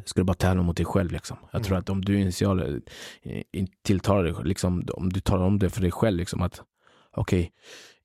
[0.05, 1.37] ska du bara tävla mot dig själv liksom.
[1.51, 1.81] Jag tror Mm.
[1.81, 2.81] att om du initial
[3.23, 6.61] eh, tilltalar dig liksom, om du talar om det för dig själv liksom att
[7.11, 7.51] okej,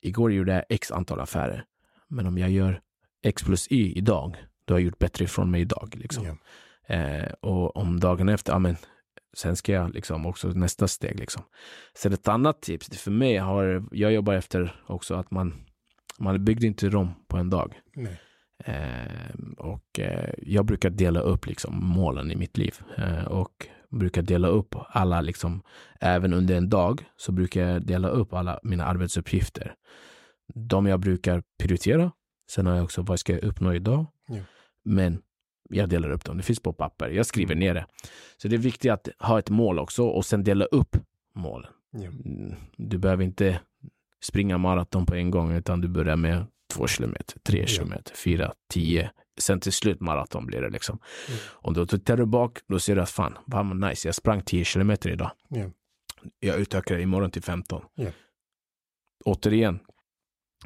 [0.01, 1.65] igår gjorde jag x antal affärer.
[2.07, 2.81] Men om jag gör
[3.23, 5.93] x plus y idag, du har gjort bättre ifrån mig idag.
[5.97, 6.25] Liksom.
[6.25, 6.35] Ja.
[6.95, 8.75] Eh, och om dagen efter, ja, men,
[9.33, 11.19] sen ska jag liksom också nästa steg.
[11.19, 11.43] Liksom.
[11.97, 15.53] Sen ett annat tips, för mig har, jag jobbar efter också att man,
[16.19, 17.79] man byggde inte Rom på en dag.
[17.95, 18.21] Nej.
[18.65, 24.21] Eh, och eh, jag brukar dela upp liksom målen i mitt liv eh, och brukar
[24.21, 25.61] dela upp alla, liksom,
[25.99, 29.73] även under en dag så brukar jag dela upp alla mina arbetsuppgifter.
[30.55, 32.11] De jag brukar prioritera.
[32.51, 34.05] Sen har jag också vad ska jag uppnå idag.
[34.27, 34.41] Ja.
[34.85, 35.21] Men
[35.69, 36.37] jag delar upp dem.
[36.37, 37.09] Det finns på papper.
[37.09, 37.85] Jag skriver ner det.
[38.37, 40.97] Så det är viktigt att ha ett mål också och sen dela upp
[41.35, 41.71] målen.
[41.91, 41.99] Ja.
[42.25, 43.59] Mm, Du behöver inte
[44.23, 47.65] springa maraton på en gång utan du börjar med två kilometer, tre Ja.
[47.67, 49.11] kilometer, fyra, tio.
[49.41, 50.99] Sen till slut maraton blir det liksom.
[51.27, 51.39] Mm.
[51.45, 54.65] Och då tittar du bak, då ser du att fan, vad nice, jag sprang 10
[54.65, 55.31] kilometer idag.
[55.49, 55.65] Ja.
[56.39, 57.83] Jag utökar det imorgon till 15.
[57.95, 58.09] Ja.
[59.25, 59.79] Återigen,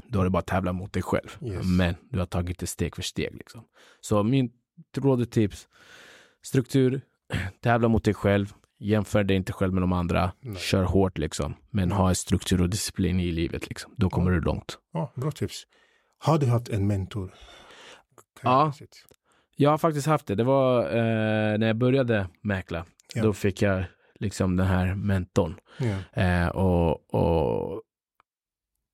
[0.07, 1.37] då är det bara att tävla mot dig själv.
[1.41, 1.65] Yes.
[1.65, 3.35] Men du har tagit det steg för steg.
[3.35, 3.63] Liksom.
[4.01, 4.51] Så min
[4.97, 5.67] råd och tips,
[6.45, 7.01] struktur,
[7.61, 10.55] tävla mot dig själv, jämför dig inte själv med de andra, Nej.
[10.55, 11.55] kör hårt liksom.
[11.69, 13.93] Men ha en struktur och disciplin i livet liksom.
[13.97, 14.77] Då kommer du långt.
[14.93, 15.63] Ja, bra tips.
[16.17, 17.34] Har du haft en mentor?
[18.41, 18.73] Ja.
[19.56, 20.36] Jag har faktiskt haft det.
[20.36, 22.86] Det var eh, när jag började mäkla.
[23.15, 23.23] Ja.
[23.23, 23.84] Då fick jag
[24.19, 25.56] liksom den här mentorn.
[25.80, 26.21] Ja.
[26.23, 27.82] Eh, och och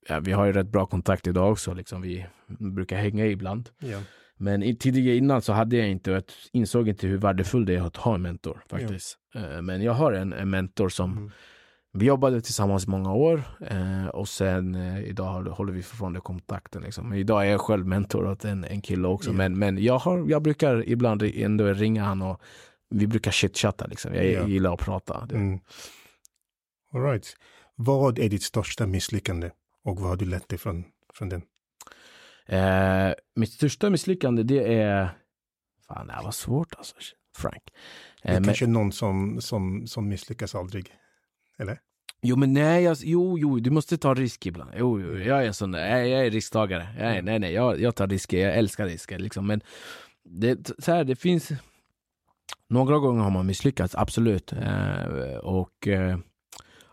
[0.07, 1.73] ja, vi har ju rätt bra kontakt idag också.
[1.73, 2.01] Liksom.
[2.01, 3.69] Vi brukar hänga ibland.
[4.37, 7.75] Men i, tidigare innan så hade jag inte och jag insåg inte hur värdefullt det
[7.75, 9.17] är att ha en mentor faktiskt.
[9.35, 11.31] Eh, men jag har en, en mentor som Mm.
[11.93, 16.81] Vi jobbade tillsammans många år eh, och sen eh, idag håller vi fortfarande kontakten.
[16.81, 17.09] Liksom.
[17.09, 19.29] Men idag är jag själv mentor åt en, en kille också.
[19.29, 19.33] Ja.
[19.35, 22.41] Men, men jag, har, jag brukar ibland ändå ringa han och
[22.89, 23.85] vi brukar chitchatta.
[23.87, 24.13] Liksom.
[24.15, 24.47] Jag Ja.
[24.47, 25.25] gillar att prata.
[25.25, 25.59] Det- Mm.
[26.93, 27.35] All right.
[27.75, 29.49] Vad är ditt största misslyckande
[29.83, 31.41] och vad har du lärt dig från, från den?
[32.45, 35.09] Eh, mitt största misslyckande det är...
[35.87, 36.95] Fan, det här var svårt alltså,
[37.37, 37.63] Frank.
[38.23, 40.93] Det Eh, är men, kanske någon som, som, som misslyckas aldrig.
[41.59, 41.79] Eller?
[42.21, 44.71] jo, men nej, alltså, jo, jo, du måste ta risk ibland.
[44.77, 46.87] Jo, jo jag är en sån jag, jag är risktagare.
[46.99, 49.19] Jag är, nej, nej, jag, jag tar risker, jag älskar risker.
[49.19, 49.47] Liksom.
[49.47, 49.61] Men
[50.23, 51.51] det, så här, det finns...
[52.67, 54.53] Några gånger har man misslyckats, absolut.
[54.53, 56.17] Eh, och eh,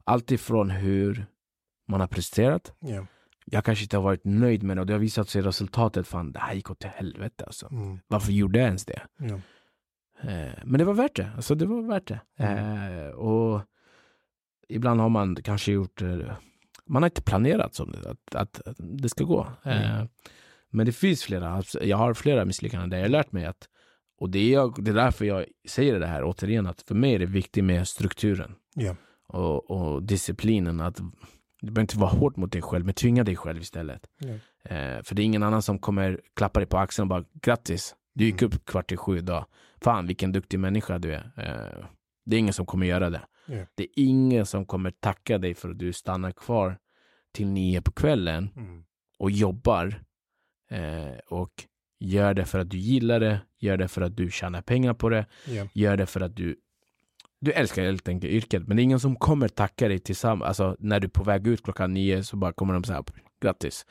[0.04, 1.26] allt ifrån hur
[1.88, 2.72] man har presterat.
[2.78, 3.06] Ja.
[3.44, 6.06] Jag kanske inte har varit nöjd med det och det har visat sig i resultatet.
[6.06, 7.68] Fan, det här gick åt helvete alltså.
[7.70, 7.98] Mm.
[8.06, 9.02] Varför gjorde jag ens det?
[9.18, 9.40] Ja.
[10.30, 11.30] Eh, men det var värt det.
[11.36, 12.20] Alltså det var värt det.
[12.44, 13.62] Eh, och
[14.68, 16.18] ibland har man kanske gjort, eh,
[16.86, 19.46] man har inte planerat som det, att, att, det ska gå.
[19.64, 20.04] Eh,
[20.70, 23.68] men det finns flera, jag har flera misslyckanden där jag har lärt mig att,
[24.20, 27.14] och det är, jag, det är därför jag säger det här återigen, att för mig
[27.14, 28.96] är det viktigt med strukturen Ja.
[29.26, 30.80] och, och disciplinen.
[30.80, 30.96] Att,
[31.60, 34.06] du behöver inte vara hård mot dig själv, men tvinga dig själv istället.
[34.64, 37.94] Eh, för det är ingen annan som kommer klappa dig på axeln och bara grattis,
[38.14, 39.46] du gick upp kvart i sju idag.
[39.80, 41.32] Fan vilken duktig människa du är.
[41.36, 41.84] Eh,
[42.26, 43.20] det är ingen som kommer göra det.
[43.48, 43.66] Ja.
[43.74, 46.78] Det är ingen som kommer tacka dig för att du stannar kvar
[47.32, 48.84] till nio på kvällen Mm.
[49.18, 50.02] och jobbar
[50.70, 51.64] eh, och
[52.00, 55.08] gör det för att du gillar det, gör det för att du tjänar pengar på
[55.08, 55.66] det, Ja.
[55.74, 56.56] gör det för att du
[57.40, 60.48] du älskar helt enkelt yrket, men det är ingen som kommer tacka dig tillsammans.
[60.48, 63.04] Alltså när du är på väg ut klockan nio så bara kommer de säga
[63.40, 63.86] grattis.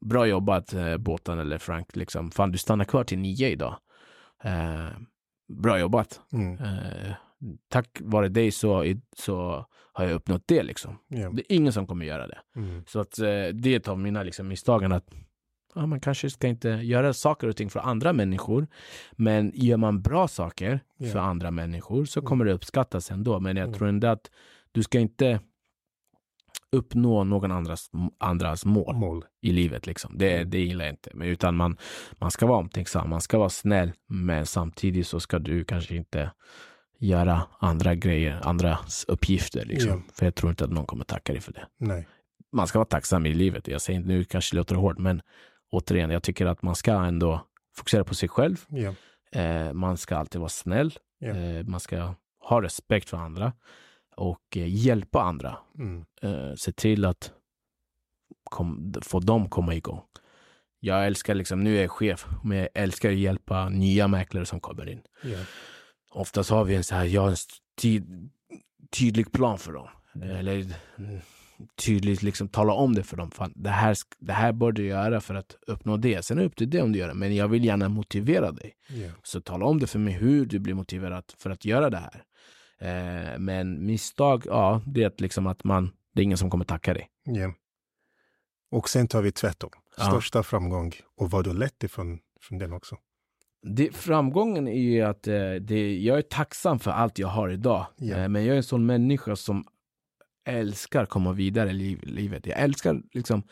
[0.00, 2.30] Bra jobbat eh, båten eller Frank, liksom.
[2.30, 3.76] Fan du stannar kvar till nio idag.
[4.44, 4.88] Eh,
[5.48, 6.20] bra jobbat.
[6.32, 6.58] Mm.
[6.58, 7.12] Eh,
[7.68, 10.98] tack vare dig så, så har jag uppnått det liksom.
[11.08, 11.30] Ja.
[11.30, 12.38] Det är ingen som kommer göra det.
[12.56, 12.84] Mm.
[12.86, 13.24] Så att eh,
[13.54, 15.10] det är ett av mina liksom, misstagen att
[15.74, 18.66] ja, man kanske ska inte göra saker och ting för andra människor.
[19.12, 21.08] Men gör man bra saker Ja.
[21.12, 22.28] för andra människor så Mm.
[22.28, 23.40] kommer det uppskattas ändå.
[23.40, 23.78] Men jag Mm.
[23.78, 24.30] tror ändå att
[24.72, 25.40] du ska inte
[26.72, 29.24] uppnå någon andras, andras mål Mål.
[29.40, 29.86] i livet.
[29.86, 30.18] Liksom.
[30.18, 30.50] Det, Mm.
[30.50, 31.10] det gillar jag inte.
[31.14, 31.76] Men utan man,
[32.18, 33.92] man ska vara omtänksam, man ska vara snäll.
[34.08, 36.30] Men samtidigt så ska du kanske inte
[37.00, 39.64] göra andra grejer, andras uppgifter.
[39.64, 39.90] Liksom.
[39.90, 40.12] Ja.
[40.14, 42.08] För jag tror inte att någon kommer tacka dig för det Nej.
[42.52, 43.68] man ska vara tacksam i livet.
[43.68, 45.22] Jag säger inte nu kanske det låter hårt, men
[45.70, 48.56] återigen, jag tycker att man ska ändå fokusera på sig själv.
[48.68, 48.94] Ja.
[49.40, 50.92] Eh, man ska alltid vara snäll.
[51.18, 51.28] Ja.
[51.28, 53.52] Eh, man ska ha respekt för andra
[54.16, 55.58] och eh, hjälpa andra.
[55.78, 56.04] Mm.
[56.22, 57.32] Eh, se till att
[58.44, 60.02] kom, få dem komma igång.
[60.80, 64.60] Jag älskar liksom, nu är jag chef, men jag älskar att hjälpa nya mäklare som
[64.60, 65.00] kommer in.
[66.14, 66.20] Ja.
[66.20, 67.36] Oftast har vi en så här, jag en
[67.80, 68.02] ty
[68.90, 69.88] tydlig plan för dem.
[70.22, 70.66] Eller
[70.98, 71.20] mm,
[71.76, 73.30] tydligt liksom tala om det för dem.
[73.30, 76.24] Fan, det, här, det här bör du göra för att uppnå det.
[76.24, 77.14] Sen är det upp till dig om du gör det.
[77.14, 78.72] Men jag vill gärna motivera dig.
[78.88, 79.10] Ja.
[79.22, 82.24] Så tala om det för mig hur du blir motiverad för att göra det här.
[82.80, 86.64] Eh, men misstag, ja, det är att liksom att man, det är ingen som kommer
[86.64, 87.08] tacka dig.
[87.24, 87.54] Ja.
[88.70, 89.70] Och sen tar vi tvärtom.
[89.96, 90.04] Ja.
[90.04, 92.96] Största framgång och vad du har lärt dig från, från den också.
[93.62, 97.86] Det, framgången är ju att eh, det, jag är tacksam för allt jag har idag.
[98.00, 99.64] Eh, men jag är en sån människa som
[100.46, 102.46] älskar komma vidare i liv, livet.
[102.46, 103.42] Jag älskar liksom,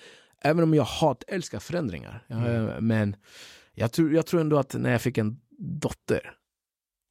[0.43, 2.25] även om jag hat, älskar förändringar.
[2.29, 2.87] Mm.
[2.87, 3.17] Men
[3.75, 6.35] jag tror, jag tror ändå att när jag fick en dotter,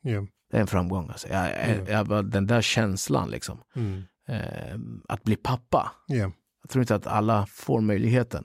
[0.01, 0.27] Ja.
[0.51, 1.09] det är en framgång.
[1.09, 1.27] Alltså.
[1.27, 1.49] Jag,
[1.87, 3.63] jag, jag, den där känslan liksom.
[3.75, 4.03] Mm.
[4.27, 5.91] Eh, att bli pappa.
[6.07, 6.31] Ja.
[6.61, 8.43] Jag tror inte att alla får möjligheten.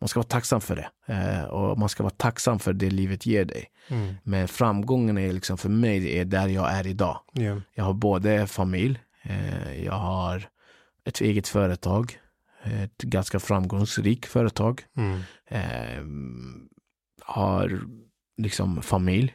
[0.00, 1.12] Man ska vara tacksam för det.
[1.14, 3.66] Eh, och man ska vara tacksam för det livet ger dig.
[3.88, 4.14] Mm.
[4.22, 7.20] Men framgången är liksom för mig, är där jag är idag.
[7.32, 7.60] Ja.
[7.74, 10.48] Jag har både familj, eh, jag har
[11.04, 12.18] ett eget företag,
[12.64, 14.82] ett ganska framgångsrikt företag.
[14.96, 15.20] Mm.
[15.46, 16.04] Eh,
[17.24, 17.80] har
[18.36, 19.34] liksom familj.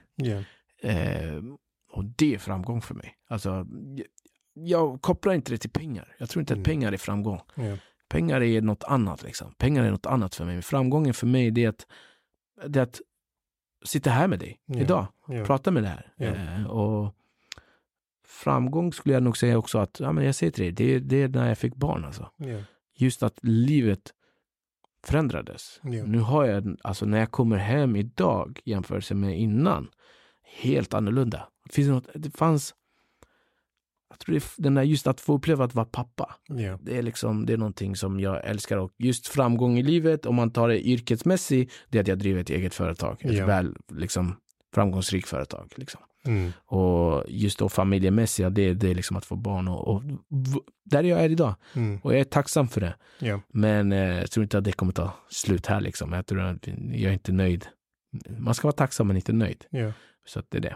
[0.83, 1.43] Eh,
[1.91, 3.15] och det är framgång för mig.
[3.29, 4.05] Alltså, jag,
[4.53, 6.15] jag kopplar inte det till pengar.
[6.17, 6.61] Jag tror inte Mm.
[6.61, 7.41] att pengar är framgång.
[7.55, 7.77] Ja.
[8.09, 9.23] Pengar är något annat.
[9.23, 9.53] Liksom.
[9.57, 10.61] Pengar är något annat för mig.
[10.61, 11.87] Framgången för mig det är att,
[12.67, 13.01] det är att
[13.85, 14.79] sitta här med dig Ja.
[14.79, 15.07] idag.
[15.27, 15.45] Ja.
[15.45, 16.13] Prata med det här.
[16.17, 17.15] Eh, och
[18.27, 21.21] framgång skulle jag nog säga också att, ja, men jag säger till dig, det, det
[21.23, 22.05] är när jag fick barn.
[22.05, 22.29] Alltså.
[22.97, 24.13] Just att livet
[25.03, 25.79] förändrades.
[25.83, 29.89] Nu har jag, alltså när jag kommer hem idag jämfört med innan,
[30.43, 31.47] helt annorlunda.
[31.65, 32.75] Det, finns något, det fanns,
[34.09, 36.35] jag tror det den där just att få uppleva att vara pappa.
[36.47, 36.79] Ja.
[36.81, 40.35] Det är liksom, det är någonting som jag älskar och just framgång i livet, om
[40.35, 43.17] man tar det yrkesmässigt, det är att jag driver ett eget företag.
[43.25, 43.45] Ett Ja.
[43.45, 44.35] väl, liksom,
[44.75, 45.73] framgångsrikt företag.
[45.75, 46.01] Liksom.
[46.25, 46.51] Mm.
[46.65, 50.03] Och just då familjemässiga, det, det är liksom att få barn och, och
[50.85, 51.55] där jag är idag.
[51.73, 51.99] Mm.
[52.03, 52.95] Och jag är tacksam för det.
[53.19, 53.41] Ja.
[53.53, 56.13] Men eh, jag tror inte att det kommer ta slut här liksom.
[56.13, 57.67] Jag tror att jag är inte nöjd.
[58.37, 59.65] Man ska vara tacksam men inte nöjd.
[60.27, 60.75] Så att det är det.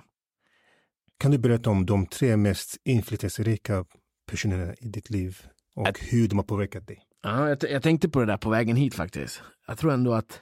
[1.19, 3.85] Kan du berätta om de tre mest inflytelserika
[4.27, 5.37] personerna i ditt liv
[5.75, 7.01] och Att- hur de har påverkat dig?
[7.23, 9.41] Ja, jag, jag tänkte på det där på vägen hit faktiskt.
[9.67, 10.41] Jag tror ändå att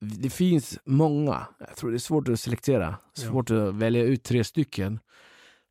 [0.00, 1.46] det finns många.
[1.58, 2.96] Jag tror det är svårt att selektera.
[3.14, 4.98] Svårt att välja ut tre stycken.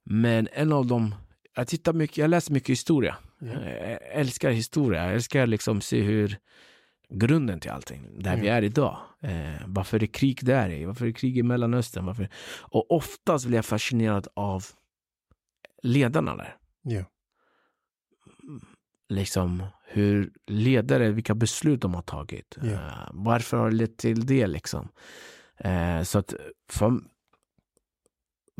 [0.06, 1.16] Men en av dem,
[1.56, 3.18] jag tittar mycket, jag läser mycket historia.
[3.40, 3.48] Ja.
[3.70, 5.04] Jag älskar historia.
[5.06, 6.38] Jag älskar liksom se hur
[7.14, 8.58] grunden till allting, där vi Mm.
[8.58, 8.98] är idag.
[9.22, 12.06] Eh, varför det är krig där är, varför det är krig i Mellanöstern.
[12.06, 12.30] Varför...
[12.60, 14.64] Och oftast blir jag fascinerad av
[15.84, 16.56] ledarna där.
[16.82, 17.04] Ja.
[19.10, 22.58] Liksom hur ledare, vilka beslut de har tagit.
[22.62, 22.70] Ja.
[22.72, 24.88] Eh, varför har det lett till det liksom?
[25.58, 26.34] Eh, så att
[26.72, 27.00] för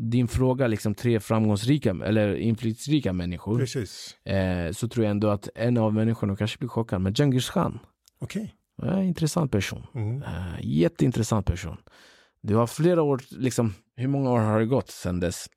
[0.02, 4.16] din fråga, liksom tre framgångsrika eller inflytelserika människor, Precis.
[4.24, 7.78] eh, så tror jag ändå att en av människorna kanske blir chockad, men Genghis khan,
[8.20, 8.54] Okej.
[8.82, 9.86] en intressant person.
[9.94, 10.22] Mm.
[10.22, 11.76] Eh, jätteintressant person.
[12.42, 15.48] Du har flera år, liksom, hur många år har det gått sedan dess?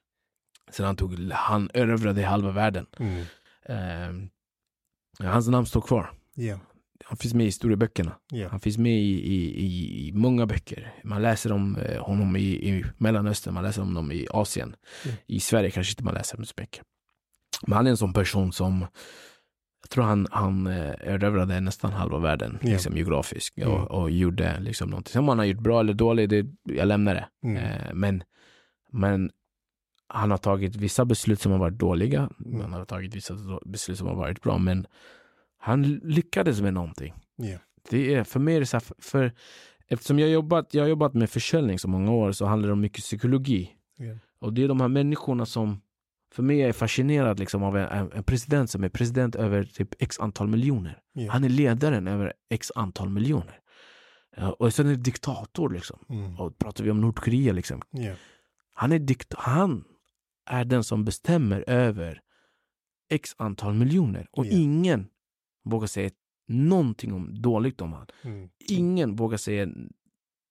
[0.71, 2.85] Sen han tog, han erövrade halva världen.
[2.99, 3.25] Mm.
[3.65, 6.11] Eh, hans namn står kvar.
[6.35, 6.59] Ja.
[7.05, 8.15] Han finns med i historieböckerna.
[8.31, 8.49] Ja.
[8.49, 10.93] Han finns med i, i, i, många böcker.
[11.03, 14.75] Man läser om eh, honom i, i Mellanöstern, man läser om honom i Asien.
[15.05, 15.17] Mm.
[15.27, 16.83] I Sverige kanske inte man läser så mycket.
[17.67, 18.85] Men han är en sån person som
[19.83, 22.69] jag tror han, han eh, erövrade nästan halva världen Ja.
[22.69, 23.71] liksom, geografiskt Mm.
[23.71, 25.19] och, och gjorde liksom någonting.
[25.19, 27.27] Om han har gjort bra eller dåligt, det, jag lämnar det.
[27.43, 27.57] Mm.
[27.57, 28.23] Eh, men,
[28.91, 29.31] men
[30.07, 32.29] han har tagit vissa beslut som har varit dåliga.
[32.45, 32.61] Mm.
[32.61, 33.33] Han har tagit vissa
[33.65, 34.57] beslut som har varit bra.
[34.57, 34.87] Men
[35.57, 37.13] han lyckades med någonting.
[37.35, 37.57] Ja.
[37.89, 39.31] Det är, för mig är det så här, för,
[39.87, 42.73] eftersom jag har jobbat, jag har jobbat med försäljning så många år så handlar det
[42.73, 43.69] om mycket psykologi.
[43.97, 44.15] Ja.
[44.39, 45.81] Och det är de här människorna som,
[46.33, 50.01] för mig är jag fascinerad liksom av en, en president som är president över typ
[50.01, 50.99] x antal miljoner.
[51.13, 51.31] Ja.
[51.31, 53.59] Han är ledaren över x antal miljoner.
[54.59, 55.99] Och sen är det diktator liksom.
[56.09, 56.39] Mm.
[56.39, 57.81] Och pratar vi om Nordkorea liksom.
[57.91, 58.13] Ja.
[58.73, 59.83] Han är, dikt han
[60.49, 62.21] är den som bestämmer över
[63.09, 64.27] x antal miljoner.
[64.31, 64.49] Och Ja.
[64.51, 65.07] ingen
[65.63, 66.09] vågar säga
[66.47, 68.07] någonting om, dåligt om han.
[68.23, 68.49] Mm.
[68.69, 69.67] Ingen vågar säga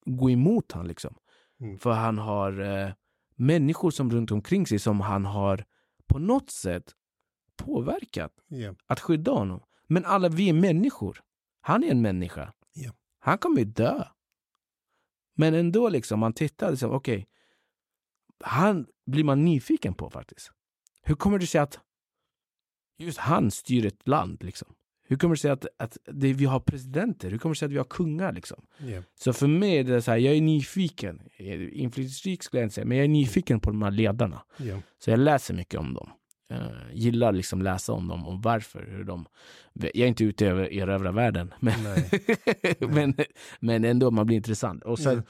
[0.07, 1.14] gå emot han liksom.
[1.61, 1.79] Mm.
[1.79, 2.92] För han har eh,
[3.37, 5.64] människor som runt omkring sig som han har
[6.12, 6.95] på något sätt
[7.57, 8.74] påverkat Ja.
[8.86, 9.61] att skydda honom.
[9.86, 11.22] Men alla vi är människor.
[11.61, 12.53] Han är en människa.
[12.72, 12.93] Ja.
[13.18, 14.05] Han kommer dö.
[15.34, 17.28] Men ändå liksom, man tittar liksom, okej.
[18.45, 20.51] han blir man nyfiken på faktiskt.
[21.03, 21.80] Hur kommer det sig att
[22.99, 24.74] just han styr ett land liksom?
[25.09, 27.30] Hur kommer det sig att, att det, vi har presidenter?
[27.30, 28.62] Hur kommer det sig att vi har kungar liksom?
[28.78, 29.03] Ja.
[29.20, 31.22] Så för mig är det så här, jag är nyfiken.
[31.72, 34.42] Inflytelserik skulle jag inte säga, men jag är nyfiken på de här ledarna.
[34.57, 34.76] Ja.
[34.98, 36.11] Så jag läser mycket om dem.
[36.48, 38.86] Jag gillar liksom läsa om dem och varför.
[38.90, 39.26] Hur de,
[39.74, 41.74] jag är inte ute över erövra världen, men,
[42.94, 43.14] men,
[43.61, 44.84] men ändå man blir intressant.
[44.84, 45.22] Och sen Ja.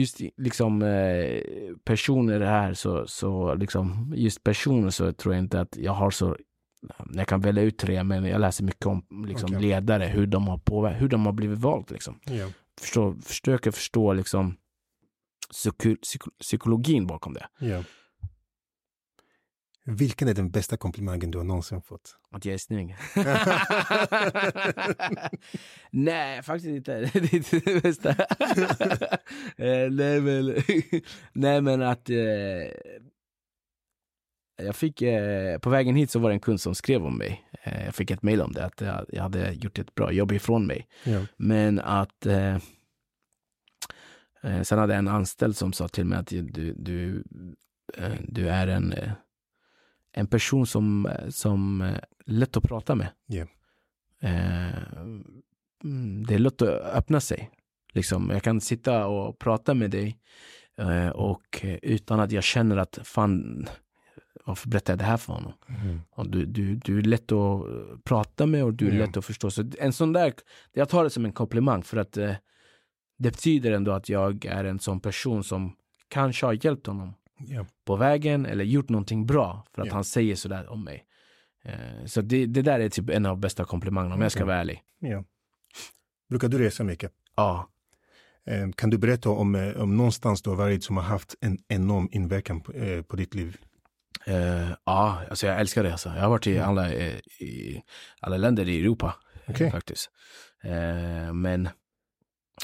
[0.00, 1.42] just liksom eh,
[1.84, 6.36] personer här, så, så liksom, just personer så tror jag inte att jag har så
[7.14, 9.62] jag kan välja ut tre, men jag läser mycket om liksom, Okej.
[9.62, 11.90] ledare, hur de har påver- hur de har blivit valt.
[11.90, 12.48] Liksom Ja.
[12.80, 14.56] förstå, försöker förstå liksom
[15.52, 17.46] psyko, psyko, psykologin bakom det.
[17.58, 17.84] Ja.
[19.84, 22.16] Vilken är den bästa komplimangen du har någonsin fått?
[22.30, 22.96] Att jag är snygg.
[25.90, 26.98] Nej, faktiskt inte.
[27.12, 28.14] det är inte det bästa.
[29.56, 30.56] Eh, nej, men,
[31.32, 32.16] nej, men att eh,
[34.64, 37.44] jag fick, eh, på vägen hit så var det en kund som skrev om mig.
[37.62, 40.32] Eh, jag fick ett mejl om det, att jag, jag hade gjort ett bra jobb
[40.32, 40.88] ifrån mig.
[41.04, 41.26] Ja.
[41.36, 42.54] Men att eh,
[44.42, 46.42] eh, sen hade jag en anställd som sa till mig att du,
[46.76, 47.24] du,
[47.96, 49.12] eh, du är en, eh,
[50.12, 53.08] en person som, som är lätt att prata med.
[54.20, 54.82] Eh,
[55.84, 57.50] mm, det är lätt att öppna sig.
[57.92, 60.18] Liksom, jag kan sitta och prata med dig
[61.14, 63.66] och utan att jag känner att fan,
[64.44, 65.52] varför berättar jag det här för honom?
[65.68, 66.00] Mm.
[66.10, 69.06] Och du, du, du är lätt att eh, prata med och du är Ja.
[69.06, 69.50] lätt att förstå.
[69.50, 70.32] Så en sån där,
[70.72, 72.30] jag tar det som en komplimang för att eh,
[73.18, 75.76] det betyder ändå att jag är en sån person som
[76.08, 77.66] kanske har hjälpt honom Ja.
[77.84, 79.94] på vägen eller gjort någonting bra för att Ja.
[79.94, 81.04] han säger sådär om mig.
[81.64, 84.56] Eh, så det, det där är typ en av bästa komplimangerna om jag ska vara
[84.56, 84.82] ärlig.
[84.98, 85.24] Ja.
[86.28, 87.12] Brukar du resa mycket?
[87.36, 87.68] Ja,
[88.44, 91.58] Eh, Kan du berätta om, eh, om någonstans du har varit som har haft en
[91.68, 93.56] enorm inverkan på, eh, på ditt liv?
[94.26, 95.92] Eh, ja alltså jag älskar det.
[95.92, 96.08] Alltså.
[96.08, 97.82] Jag har varit i alla, eh, i
[98.20, 99.14] alla länder i Europa
[99.48, 99.70] Okej.
[99.70, 100.10] faktiskt.
[100.64, 101.68] Eh, men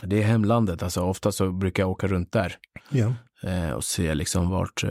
[0.02, 0.82] det är hemlandet.
[0.82, 2.56] Alltså, ofta så brukar jag åka runt där
[2.90, 3.14] Ja.
[3.42, 4.84] eh, och se liksom vart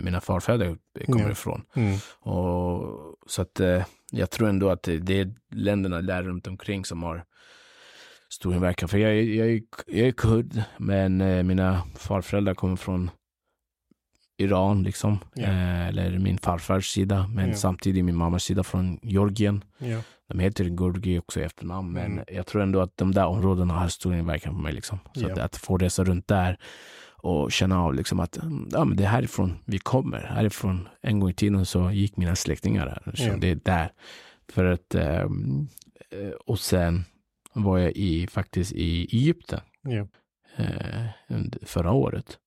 [0.00, 0.76] mina farfäder
[1.06, 1.30] kommer Ja.
[1.30, 1.62] ifrån.
[1.76, 1.98] Mm.
[2.20, 2.82] Och,
[3.26, 3.60] så att
[4.12, 7.24] jag tror ändå att det, är länderna där runt omkring som har
[8.28, 8.88] stor inverkan.
[8.88, 11.16] För jag, är- jag, är- jag är kurd, men
[11.46, 13.10] mina farföräldrar kommer från
[14.36, 15.18] Iran, liksom.
[15.38, 17.54] Eh, eller min farfars sida, men Ja.
[17.54, 19.64] samtidigt min mammas sida från Georgien.
[19.78, 20.00] Ja.
[20.28, 22.24] De heter Gurgi också i efternamn, men Mm.
[22.28, 24.72] jag tror ändå att de där områdena har stor inverkan på mig.
[24.72, 24.98] Liksom.
[25.14, 26.58] Så att, att få resa runt där
[27.16, 30.18] och känna av liksom att mm, ja, men det är härifrån vi kommer.
[30.20, 33.12] Härifrån, en gång i tiden så gick mina släktingar här.
[33.14, 33.36] Så Ja.
[33.36, 33.92] det är där.
[34.52, 35.68] För att, ehm,
[36.10, 37.04] eh, och sen
[37.52, 39.60] var jag i, faktiskt i Egypten
[40.56, 41.04] eh,
[41.62, 42.38] förra året.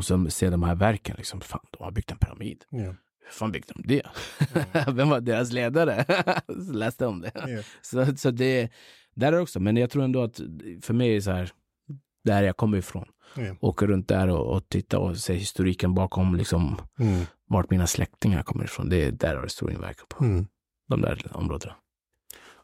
[0.00, 2.64] Och så ser de här verken, liksom, fan, de har byggt en pyramid.
[2.70, 2.78] Ja.
[2.78, 4.02] Hur fan byggde de det?
[4.92, 6.04] Vem var deras ledare?
[6.72, 7.32] Läste om det.
[7.34, 7.62] Ja.
[7.82, 8.70] Så, så det,
[9.14, 10.40] där är också, men jag tror ändå att
[10.82, 11.50] för mig är så här,
[12.24, 13.04] där jag kommer ifrån.
[13.36, 13.56] Ja.
[13.60, 17.24] Åka runt där och, och titta och se historiken bakom liksom Mm.
[17.48, 18.88] vart mina släktingar kommer ifrån.
[18.88, 20.46] Det, där har det stor inverkan på Mm.
[20.88, 21.74] de där områdena.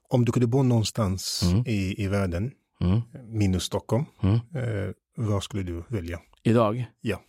[0.09, 1.65] Om du kunde bo någonstans Mm.
[1.67, 3.01] i, i världen, Mm.
[3.29, 4.35] minus Stockholm, Mm.
[4.35, 6.21] eh, vad skulle du välja?
[6.51, 6.87] Idag?
[7.01, 7.23] Ja.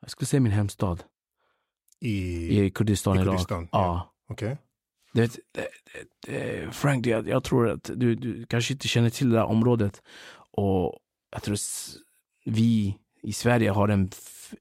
[0.00, 1.04] Jag skulle säga min hemstad
[2.00, 3.28] I, i Kurdistan, i Irak.
[3.34, 4.14] Kurdistan, Ja.
[4.28, 4.56] Okej.
[5.12, 9.30] Det, det, det, det, Frank, jag, jag tror att du, du kanske inte känner till
[9.30, 10.02] det här området.
[10.50, 10.98] Och
[11.30, 11.56] jag tror
[12.44, 14.10] vi i Sverige har en,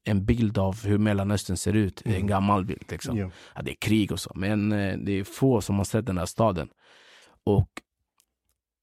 [0.03, 2.01] en bild av hur Mellanöstern ser ut.
[2.01, 2.27] Är En Mm.
[2.27, 2.91] gammal bild.
[2.91, 3.17] Liksom.
[3.17, 3.31] Ja.
[3.55, 4.31] Ja, det är krig och så.
[4.35, 6.69] Men eh, det är få som har sett den här staden.
[7.43, 7.69] Och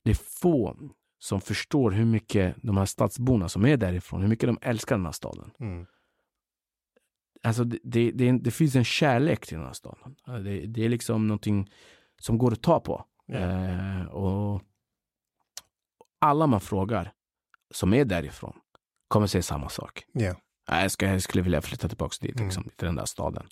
[0.05, 0.77] det är få
[1.23, 5.05] som förstår hur mycket de här stadsborna som är därifrån, hur mycket de älskar den
[5.05, 5.51] här staden.
[5.61, 5.87] Mm.
[7.43, 10.17] Alltså det, det, det, det finns en kärlek till den här staden.
[10.27, 11.71] Ja, Det, det är liksom någonting
[12.21, 13.05] som går att ta på.
[13.27, 13.37] Ja.
[13.39, 14.63] Eh, och
[16.21, 17.13] alla man frågar
[17.75, 18.57] som är därifrån
[19.09, 20.05] kommer säga samma sak.
[20.13, 20.35] Ja,
[20.67, 22.45] Jag, ska, jag skulle vilja flytta tillbaka dit, Mm.
[22.47, 23.47] liksom, till den där staden.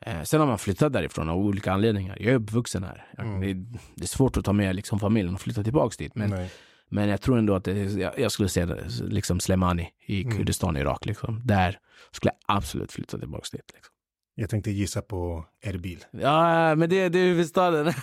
[0.00, 2.16] Eh, sen har man flyttat därifrån av olika anledningar.
[2.20, 3.10] Jag är uppvuxen här.
[3.16, 3.40] Jag, Mm.
[3.40, 6.14] det, det är svårt att ta med liksom, familjen och flytta tillbaka dit.
[6.14, 6.50] Men, Nej.
[6.92, 10.36] Men jag tror ändå att det, jag, jag skulle säga liksom Slemani i Mm.
[10.36, 11.04] Kurdistan, Irak.
[11.06, 11.40] Liksom.
[11.44, 11.78] Där
[12.10, 13.70] skulle jag absolut flytta tillbaka dit.
[13.74, 13.92] Liksom.
[14.34, 16.04] Jag tänkte gissa på Erbil.
[16.10, 17.92] Ja, men det, det är huvudstaden.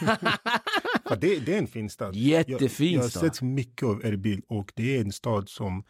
[1.09, 2.15] Ja, det, det är en fin stad.
[2.15, 3.21] Jag, Jättefin jag har stad.
[3.35, 5.83] sett mycket av Erbil och det är en stad som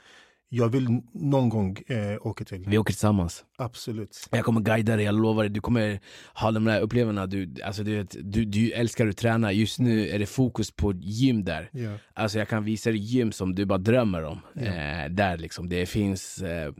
[0.51, 2.65] jag vill någon gång eh, åka till.
[2.67, 3.45] Vi åker tillsammans.
[3.57, 4.27] Absolut.
[4.31, 5.49] Jag kommer guida dig, jag lovar dig.
[5.49, 5.99] Du kommer
[6.33, 7.27] ha de där upplevelserna.
[7.27, 9.51] Du, alltså, du, du, du älskar att träna.
[9.51, 11.69] Just nu är det fokus på gym där.
[11.73, 11.97] Ja.
[12.13, 14.39] Alltså jag kan visa dig gym som du bara drömmer om.
[14.53, 14.61] Ja.
[14.61, 16.73] Eh, där liksom, det finns eh,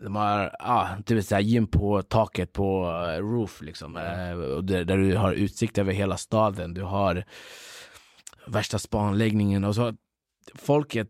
[0.00, 3.96] de har ah, typ så här gym på taket på eh, roof liksom.
[4.56, 6.74] Och där, där du har utsikt över hela staden.
[6.74, 7.24] Du har
[8.46, 9.94] värsta spanläggningen och så.
[10.54, 11.08] Folket,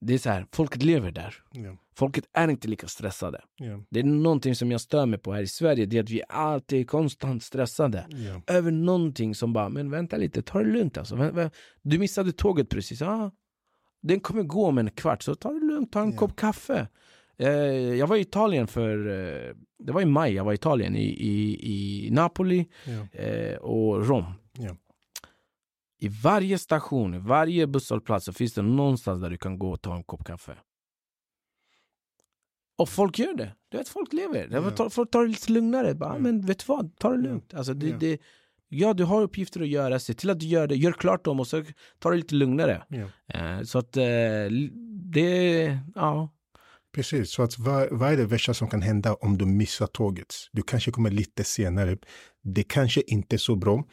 [0.00, 1.34] det är så här, folket lever där.
[1.52, 1.76] Ja.
[1.96, 3.40] Folket är inte lika stressade.
[3.56, 3.80] Ja.
[3.90, 6.22] Det är någonting som jag stör mig på här i Sverige, det är att vi
[6.28, 8.54] alltid är konstant stressade Ja.
[8.54, 11.50] över någonting som bara, men vänta lite, ta det lugnt alltså.
[11.82, 13.30] Du missade tåget precis, ja.
[14.02, 16.88] Den kommer gå om en kvart, så ta det lugnt, ta en kopp kaffe.
[17.38, 17.48] Eh,
[17.94, 21.04] jag var i Italien för, eh, det var i maj, jag var i Italien, i,
[21.04, 21.58] i,
[22.06, 22.66] i Napoli
[23.12, 24.24] eh, och Rom.
[25.98, 29.82] I varje station, i varje busshållplats så finns det någonstans där du kan gå och
[29.82, 30.56] ta en kopp kaffe.
[32.78, 33.54] Och folk gör det.
[33.68, 34.50] Du vet, folk lever.
[34.50, 34.88] Yeah.
[34.88, 35.94] Folk tar det lite lugnare.
[35.94, 36.18] Bara, Ja.
[36.18, 37.54] Men vet du vad, ta det lugnt.
[37.54, 37.96] Alltså, det, Ja.
[38.00, 38.18] det,
[38.68, 39.98] ja, du har uppgifter att göra.
[39.98, 40.76] Se till att du gör det.
[40.76, 41.64] Gör klart dem och så
[41.98, 42.82] tar det lite lugnare.
[42.88, 43.06] Ja.
[43.38, 44.04] Eh, så att eh,
[45.12, 46.32] det, ja.
[46.94, 50.34] Precis, så att vad, vad är det värsta som kan hända om du missar tåget?
[50.52, 51.96] Du kanske kommer lite senare.
[52.42, 53.84] Det kanske inte är så bra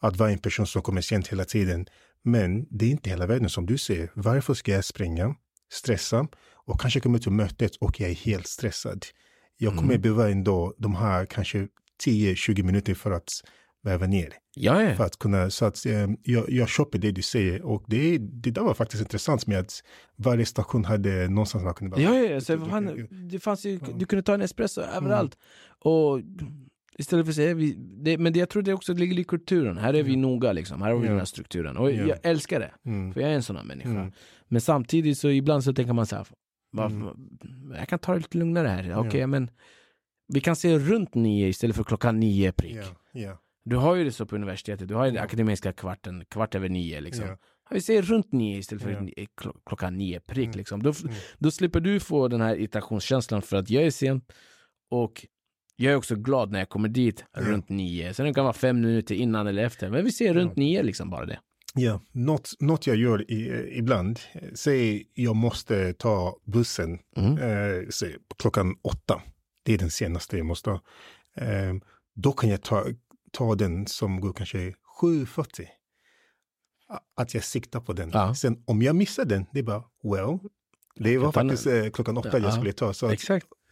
[0.00, 1.86] att vara en person som kommer sent hela tiden.
[2.24, 4.10] Men det är inte hela världen som du säger.
[4.14, 5.34] Varför ska jag springa,
[5.72, 9.06] stressa och kanske komma till mötet och jag är helt stressad?
[9.56, 10.00] Jag kommer Mm.
[10.02, 11.68] behöva ändå de här kanske
[12.04, 13.28] 10-20 minuter för att
[13.82, 14.32] värva ner.
[14.54, 14.94] Ja, ja.
[14.94, 18.50] För att kunna, så att eh, jag, jag köper det du säger och det, det
[18.50, 19.82] där var faktiskt intressant med att
[20.16, 23.78] varje station hade någonstans man kunde bara Ja, ja, så du- det fanns ju.
[23.78, 23.98] Mm.
[23.98, 25.36] du kunde ta en espresso överallt.
[25.78, 26.20] Och
[27.00, 29.78] istället för att säga, vi, det, men det, jag tror det också ligger i kulturen.
[29.78, 31.10] Här är vi noga liksom, här har vi Ja.
[31.10, 31.76] den här strukturen.
[31.76, 32.06] Och Ja.
[32.06, 33.12] jag älskar det, Mm.
[33.14, 33.88] för jag är en sån här människa.
[33.90, 34.12] Mm.
[34.48, 36.26] Men samtidigt så ibland så tänker man så här,
[36.72, 37.74] varför, Mm.
[37.78, 38.98] jag kan ta det lite lugnare här.
[38.98, 39.26] Okej, Ja.
[39.26, 39.50] men
[40.32, 42.76] vi kan se runt nio istället för klockan nio prick.
[43.64, 46.68] Du har ju det så på universitetet, du har ju den akademiska kvarten, kvart över
[46.68, 47.24] nio liksom.
[47.70, 48.90] Vi säger runt nio istället för
[49.36, 50.46] klo- klockan nio prick.
[50.46, 50.58] Mm.
[50.58, 50.82] Liksom.
[50.82, 51.14] Då, Mm.
[51.38, 54.20] då slipper du få den här irritationskänslan för att jag är sen
[54.90, 55.26] och
[55.80, 57.40] jag är också glad när jag kommer dit Ja.
[57.40, 58.14] runt nio.
[58.14, 59.90] Sen det kan vara fem minuter innan eller efter.
[59.90, 60.60] Men vi ser runt Ja.
[60.62, 61.40] nio liksom bara det.
[61.74, 62.00] ja.
[62.12, 64.20] Något, något jag gör i, ibland,
[64.54, 67.38] säg jag måste ta bussen Mm.
[67.38, 69.22] eh, säg, klockan åtta.
[69.62, 70.80] Det är den senaste jag måste ha.
[71.36, 71.74] Eh,
[72.14, 72.84] då kan jag ta,
[73.32, 74.58] ta den som går kanske
[75.00, 75.66] 7.40.
[76.88, 78.10] A- Att jag siktar på den.
[78.12, 78.34] Ja.
[78.34, 80.38] Sen om jag missar den, det är bara well.
[80.96, 82.38] Det var faktiskt eh, klockan åtta Ja.
[82.38, 82.92] jag skulle ta.
[82.94, 83.12] Så att.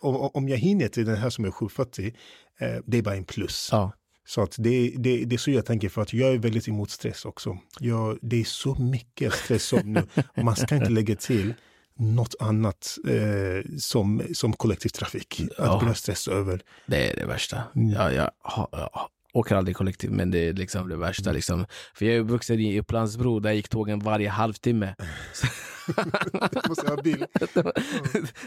[0.01, 2.14] Om, om jag hinner till den här som är 7.40,
[2.61, 3.68] eh, det är bara en plus.
[3.72, 3.92] Ja.
[4.26, 6.90] Så att det, det, det är så jag tänker för att jag är väldigt emot
[6.90, 7.59] stress också.
[7.80, 10.03] Jag, det är så mycket stress som nu.
[10.42, 11.55] Man ska inte lägga till
[11.99, 15.40] något annat eh, som, som kollektivtrafik.
[15.40, 15.78] Att Ja.
[15.80, 16.61] börja stressa över.
[16.86, 17.62] Det är det värsta.
[17.76, 17.88] Mm.
[17.90, 18.90] Ja, jag, ha, jag
[19.33, 21.33] åker aldrig kollektivt, men det är liksom det värsta.
[21.33, 21.66] Liksom.
[21.95, 24.95] För jag är uppvuxen i Upplandsbro, där gick tågen varje halvtimme.
[26.68, 27.24] Måste ha bil.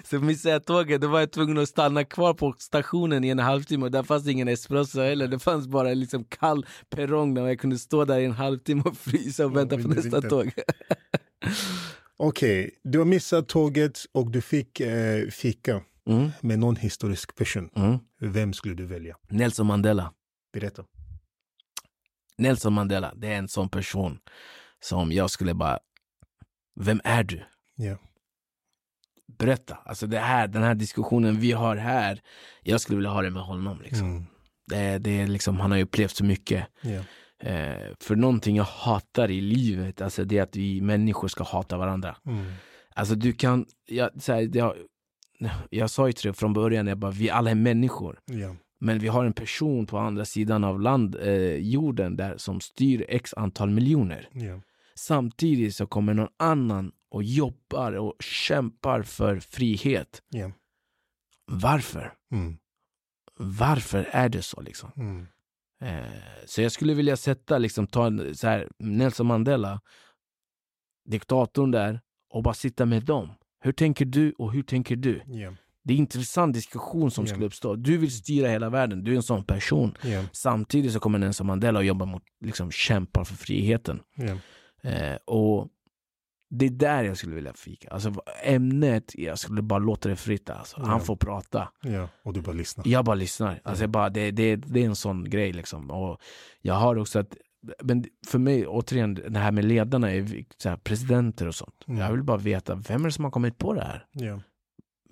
[0.09, 3.39] så missade jag tåget, då var jag tvungen att stanna kvar på stationen i en
[3.39, 5.27] halvtimme och där fanns ingen espresso heller.
[5.27, 8.97] Det fanns bara liksom kall perrong där jag kunde stå där i en halvtimme och
[8.97, 10.51] frysa och vänta på det är nästa inte- tåg.
[12.17, 17.69] Okej, du har missat tåget och du fick eh, fika Mm, med någon historisk person.
[17.75, 17.97] mm.
[18.19, 19.15] Vem skulle du välja?
[19.29, 20.11] Nelson Mandela.
[20.53, 20.83] Berätta.
[22.37, 24.19] Nelson Mandela, det är en sån person
[24.79, 25.79] som jag skulle bara,
[26.79, 27.43] vem är du?
[27.75, 27.97] Ja.
[29.37, 32.21] Berätta, alltså det här, den här diskussionen vi har här,
[32.61, 33.81] jag skulle vilja ha det med honom.
[33.81, 34.11] Liksom.
[34.11, 34.25] Mm.
[34.67, 36.67] Det, det är liksom, han har ju upplevt så mycket.
[36.81, 37.03] Ja.
[37.47, 41.77] Eh, för någonting jag hatar i livet, alltså det är att vi människor ska hata
[41.77, 42.17] varandra.
[42.25, 42.53] Mm.
[42.95, 44.75] Alltså du kan, jag, så här, jag,
[45.69, 48.19] jag sa ju till dig från början, jag bara, vi alla är människor.
[48.25, 48.55] Ja.
[48.83, 53.05] Men vi har en person på andra sidan av land, eh, jorden där som styr
[53.09, 54.29] x antal miljoner.
[54.31, 54.61] Ja.
[54.95, 60.23] Samtidigt så kommer någon annan och jobbar och kämpar för frihet.
[60.29, 60.51] Ja.
[61.45, 62.13] Varför?
[62.31, 62.57] Mm.
[63.37, 64.91] Varför är det så liksom?
[64.95, 65.27] Mm.
[65.81, 66.11] Eh,
[66.45, 69.81] så jag skulle vilja sätta, liksom, ta så här, Nelson Mandela,
[71.05, 73.29] diktatorn där, och bara sitta med dem.
[73.59, 75.21] Hur tänker du och hur tänker du?
[75.25, 75.53] Ja.
[75.83, 77.29] Det är en intressant diskussion som Ja.
[77.29, 77.75] skulle uppstå.
[77.75, 79.97] Du vill styra hela världen, du är en sån person.
[80.03, 80.23] Ja.
[80.31, 83.99] Samtidigt så kommer Nelson Mandela och jobbar mot, liksom kämpar för friheten.
[84.15, 84.37] Ja.
[84.89, 85.67] Eh, och
[86.49, 87.89] det är där jag skulle vilja fika.
[87.89, 88.13] Alltså
[88.43, 90.49] ämnet, jag skulle bara låta det fritt.
[90.49, 90.81] Alltså.
[90.81, 91.69] Han får prata.
[91.81, 92.07] Ja.
[92.23, 92.87] Och du bara lyssnar.
[92.87, 93.61] Jag bara lyssnar.
[93.63, 95.53] Alltså, jag bara, det, det, det är en sån grej.
[95.53, 95.91] Liksom.
[95.91, 96.21] Och
[96.61, 97.37] jag har också att,
[97.83, 101.83] men för mig, återigen, det här med ledarna, är så här, presidenter och sånt.
[101.87, 101.99] Mm.
[101.99, 104.05] Jag vill bara veta, vem är det som har kommit på det här?
[104.11, 104.39] Ja.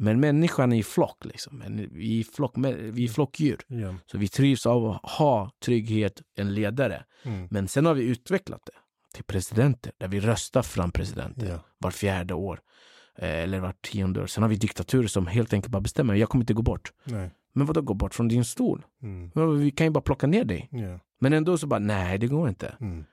[0.01, 1.25] Men människan är i flock.
[1.25, 1.63] Liksom.
[1.91, 2.53] Vi, är flock
[2.91, 3.59] vi är flockdjur.
[3.67, 3.95] Ja.
[4.11, 7.03] Så vi trivs av att ha trygghet, en ledare.
[7.23, 7.47] Mm.
[7.51, 8.71] Men sen har vi utvecklat det
[9.15, 11.59] till presidenter, där vi röstar fram presidenter Ja.
[11.77, 12.59] var fjärde år.
[13.17, 14.27] Eh, eller var tionde år.
[14.27, 16.93] Sen har vi diktaturer som helt enkelt bara bestämmer, jag kommer inte gå bort.
[17.03, 17.31] Nej.
[17.53, 18.85] Men vadå gå bort från din stol?
[19.03, 19.59] Mm.
[19.59, 20.69] Vi kan ju bara plocka ner dig.
[20.71, 20.99] Ja.
[21.19, 22.75] Men ändå så bara, nej det går inte.
[22.79, 23.05] Mm.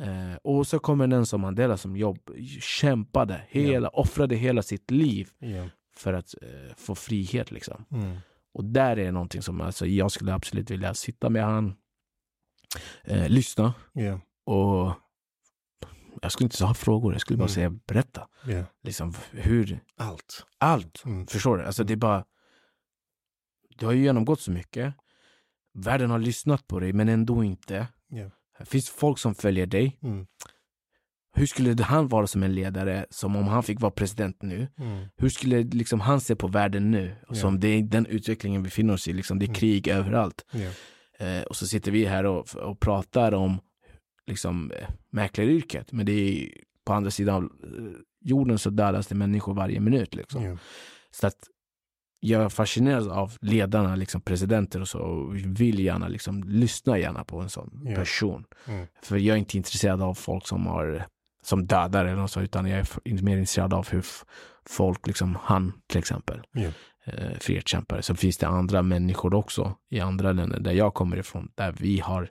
[0.00, 2.18] Eh, och så kommer den som Mandela som jobb,
[2.60, 5.68] kämpade, hela, offrade hela sitt liv Ja.
[5.98, 7.50] För att eh, få frihet.
[7.50, 7.84] Liksom.
[7.90, 8.16] Mm.
[8.52, 11.76] Och där är någonting som alltså, jag skulle absolut vilja sitta med han,
[13.04, 14.20] eh, lyssna Ja.
[14.44, 14.92] och
[16.22, 17.54] jag skulle inte ha frågor, jag skulle bara Mm.
[17.54, 18.28] säga berätta.
[18.46, 18.64] Ja.
[18.82, 20.46] Liksom hur, Allt.
[20.58, 21.02] allt.
[21.04, 21.26] Mm.
[21.26, 21.64] Förstår du?
[21.64, 22.24] Alltså det är bara,
[23.78, 24.94] du har ju genomgått så mycket.
[25.74, 27.86] Världen har lyssnat på dig men ändå inte.
[28.08, 28.30] Ja.
[28.58, 29.98] Det finns folk som följer dig.
[30.02, 30.26] Mm.
[31.36, 34.68] Hur skulle han vara som en ledare, som om han fick vara president nu?
[34.78, 35.06] Mm.
[35.16, 37.14] Hur skulle liksom han se på världen nu?
[37.28, 37.34] Ja.
[37.34, 39.54] Som det är den utvecklingen vi befinner oss i, liksom, det är Mm.
[39.54, 40.44] krig överallt.
[40.52, 40.70] Ja.
[41.26, 43.60] Eh, och så sitter vi här och, och pratar om
[44.26, 46.48] liksom, eh, mäklaryrket, men det är
[46.84, 50.14] på andra sidan av eh, jorden så dödas det människor varje minut.
[50.14, 50.44] Liksom.
[50.44, 50.56] Ja.
[51.10, 51.36] Så att
[52.20, 57.24] jag är fascinerad av ledarna, liksom presidenter och så, och vill gärna liksom, lyssna gärna
[57.24, 57.94] på en sån Ja.
[57.94, 58.44] person.
[58.66, 58.86] Mm.
[59.02, 61.06] För jag är inte intresserad av folk som har
[61.48, 64.04] som dödar eller något så, utan jag är mer intresserad av hur
[64.68, 66.70] folk, liksom han till exempel, Ja.
[67.06, 68.02] eh, frihetskämpare.
[68.02, 72.00] Så finns det andra människor också i andra länder där jag kommer ifrån, där vi
[72.00, 72.30] har,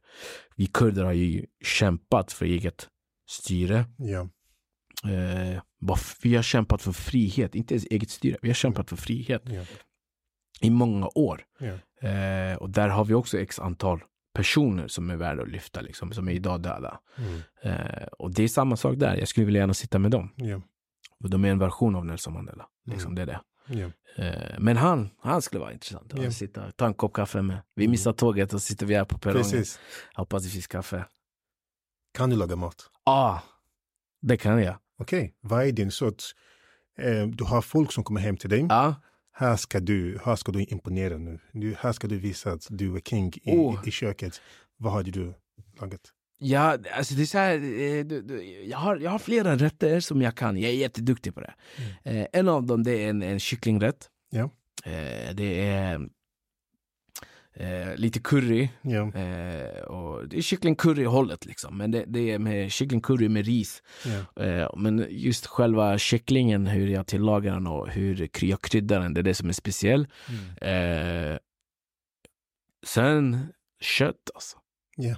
[0.56, 2.88] vi kurder har ju kämpat för eget
[3.30, 3.86] styre.
[3.98, 4.30] Ja.
[5.12, 5.62] Eh,
[6.24, 9.64] vi har kämpat för frihet, inte ens eget styre, vi har kämpat för frihet Ja.
[10.62, 11.42] i många år.
[12.02, 14.04] Eh, och där har vi också x antal
[14.38, 17.00] personer som är värda att lyfta, liksom, som är idag döda.
[17.18, 17.42] Mm.
[17.64, 20.30] Eh, och det är samma sak där, jag skulle vilja gärna sitta med dem.
[20.36, 20.62] Ja.
[21.24, 22.66] Och de är en version av Nelson Mandela.
[22.86, 23.16] Liksom Mm.
[23.16, 23.42] det är det.
[23.80, 23.92] Ja.
[24.24, 26.14] Eh, men han, han skulle vara intressant.
[26.14, 26.32] att Ja.
[26.32, 27.58] Sitta, ta en kopp kaffe med.
[27.76, 29.44] Vi missar tåget och sitter vi här på perrongen.
[29.44, 29.80] Precis.
[30.16, 31.06] Hoppas det finns kaffe.
[32.14, 32.90] Kan du laga mat?
[33.06, 33.40] Ah,
[34.22, 34.76] det kan jag.
[35.00, 36.36] Okej, vad är din sorts...
[37.00, 38.66] Eh, du har folk som kommer hem till dig.
[38.70, 38.96] Ja,
[39.40, 41.40] Här ska du, här ska du imponera nu.
[41.52, 43.88] Du, här ska du visa att du är king i, Oh.
[43.88, 44.42] i köket.
[44.78, 45.34] Vad hade du
[45.80, 46.02] lagat?
[46.40, 50.00] ja alltså det är så här, eh, du, du, jag, har, jag har flera rätter
[50.00, 50.58] som jag kan.
[50.58, 51.54] Jag är jätteduktig på det.
[52.04, 54.10] Eh, en av dem det är en, en kycklingrätt.
[54.30, 54.50] Ja.
[54.86, 56.10] Eh, det är
[57.60, 58.70] eh, lite curry.
[58.82, 61.78] Ja, Eh, och det är kycklingcurry-hållet liksom.
[61.78, 63.84] Men det, det är med kycklingcurry med ris.
[64.06, 69.14] ja, Eh, men just själva kycklingen, hur jag tillagar den och hur jag kryddar den,
[69.14, 70.10] det är det som är speciellt.
[70.62, 71.32] mm.
[71.32, 71.38] Eh,
[72.86, 73.48] sen
[73.82, 74.58] kött alltså.
[74.96, 75.16] ja.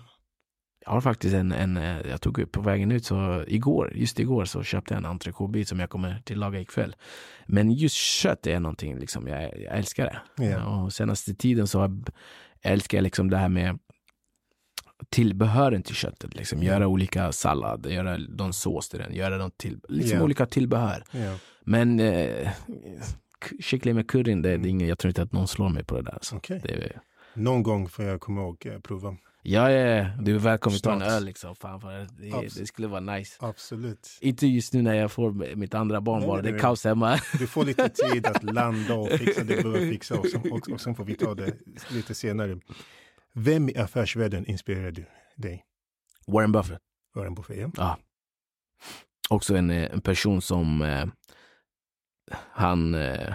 [0.85, 4.19] Jag har faktiskt en, en eh, jag tog upp på vägen ut så igår, just
[4.19, 6.95] igår så köpte jag en entrecôtebit som jag kommer tillaga ikväll.
[7.45, 10.05] Men just kött är någonting liksom, jag, jag älskar
[10.35, 10.45] det.
[10.45, 10.65] Ja.
[10.83, 12.01] Och senaste tiden så
[12.61, 13.79] älskar jag liksom det här med
[15.09, 16.35] tillbehören till köttet.
[16.35, 16.63] Liksom.
[16.63, 20.23] Göra olika sallad, göra någon sås till den, göra någon till, liksom Ja.
[20.23, 21.03] olika tillbehör.
[21.11, 21.35] ja.
[21.65, 22.49] Men eh,
[23.59, 25.95] kyckling med curryn, det, det är ingen, jag tror inte att någon slår mig på
[25.95, 26.17] det där.
[26.21, 26.35] Så.
[26.35, 26.59] Okej.
[26.63, 26.99] Det är,
[27.33, 29.15] Någon gång får jag komma och eh, prova.
[29.49, 30.05] Ja, ja, ja.
[30.19, 31.55] Du är välkommen att ta en öl liksom.
[31.55, 33.35] Fan, för det, det skulle vara nice.
[33.39, 34.17] Absolut.
[34.21, 36.41] Inte just nu när jag får mitt andra barn bara.
[36.41, 37.19] Det är kaos hemma.
[37.39, 40.69] Du får lite tid att landa och fixa det du behöver fixa och sen, och,
[40.69, 41.53] och sen får vi ta det
[41.89, 42.59] lite senare.
[43.33, 45.65] Vem i affärsvärlden inspirerar du dig?
[46.27, 46.81] Warren Buffett.
[47.15, 47.71] Warren Buffett, ja.
[47.77, 47.97] Ja.
[49.29, 51.05] Också en, eh, en person som eh,
[52.51, 53.33] han, eh,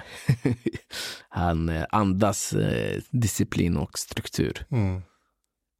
[1.28, 4.66] han eh, andas eh, disciplin och struktur.
[4.70, 5.02] Mm.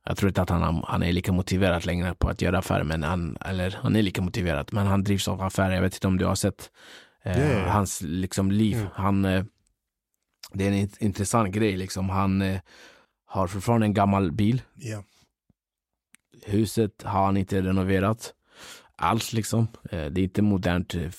[0.07, 3.03] Jag tror inte att han, han är lika motiverad längre på att göra affärer, men
[3.03, 5.75] han, eller han är lika motiverad, men han drivs av affärer.
[5.75, 6.71] Jag vet inte om du har sett
[7.23, 7.69] eh, ja.
[7.69, 8.77] hans liksom, liv.
[8.77, 8.89] Mm.
[8.95, 9.45] Han, eh,
[10.53, 11.77] det är en int- intressant grej.
[11.77, 12.11] Liksom.
[12.11, 12.61] Han eh,
[13.27, 14.63] har fortfarande en gammal bil.
[14.75, 15.05] Ja.
[16.47, 18.35] Huset har han inte renoverat
[18.97, 19.33] alls.
[19.33, 19.69] Liksom.
[19.91, 21.11] Eh, det är inte modernt eh, eh,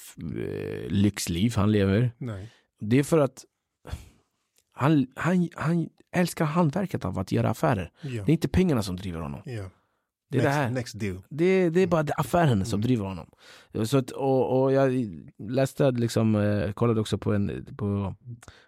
[0.88, 2.12] lyxliv han lever.
[2.18, 2.52] Nej.
[2.80, 3.46] Det är för att
[4.76, 7.91] han, han, han älskar hantverket av att göra affärer.
[8.01, 8.09] Ja.
[8.09, 9.41] Det är inte pengarna som driver honom.
[9.45, 9.69] ja.
[10.30, 10.69] Det är next, det här.
[10.71, 11.21] next deal.
[11.30, 12.82] Det, det är bara affären som Mm.
[12.88, 13.30] driver honom.
[13.86, 14.91] Så att, och, och jag
[15.38, 18.15] läste, liksom, eh, kollade också på en, på,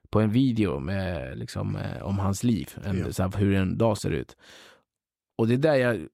[0.09, 3.11] på en video med, liksom, eh, om hans liv, en, Ja.
[3.13, 4.37] så här, hur en dag ser ut.
[5.37, 6.07] Och det är där jag,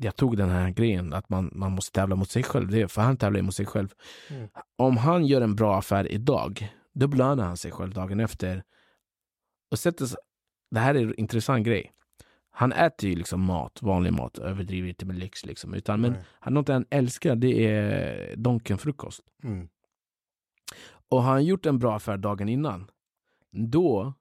[0.00, 2.70] jag tog den här grejen, att man, man måste tävla mot sig själv.
[2.70, 3.88] Det, för han tävlar mot sig själv.
[4.30, 4.48] Mm.
[4.78, 8.64] Om han gör en bra affär idag, då belönar han sig själv dagen efter.
[9.70, 10.08] Och sätter,
[10.70, 11.92] det här är en intressant grej.
[12.50, 15.74] Han äter ju liksom mat, vanlig mat, överdriver inte med lyx liksom.
[15.74, 16.20] Utan, men Nej.
[16.40, 19.20] han, något han älskar det är Donken-frukost.
[19.42, 19.68] Mm.
[21.08, 22.90] Och har han gjort en bra affär dagen innan,
[23.50, 24.14] då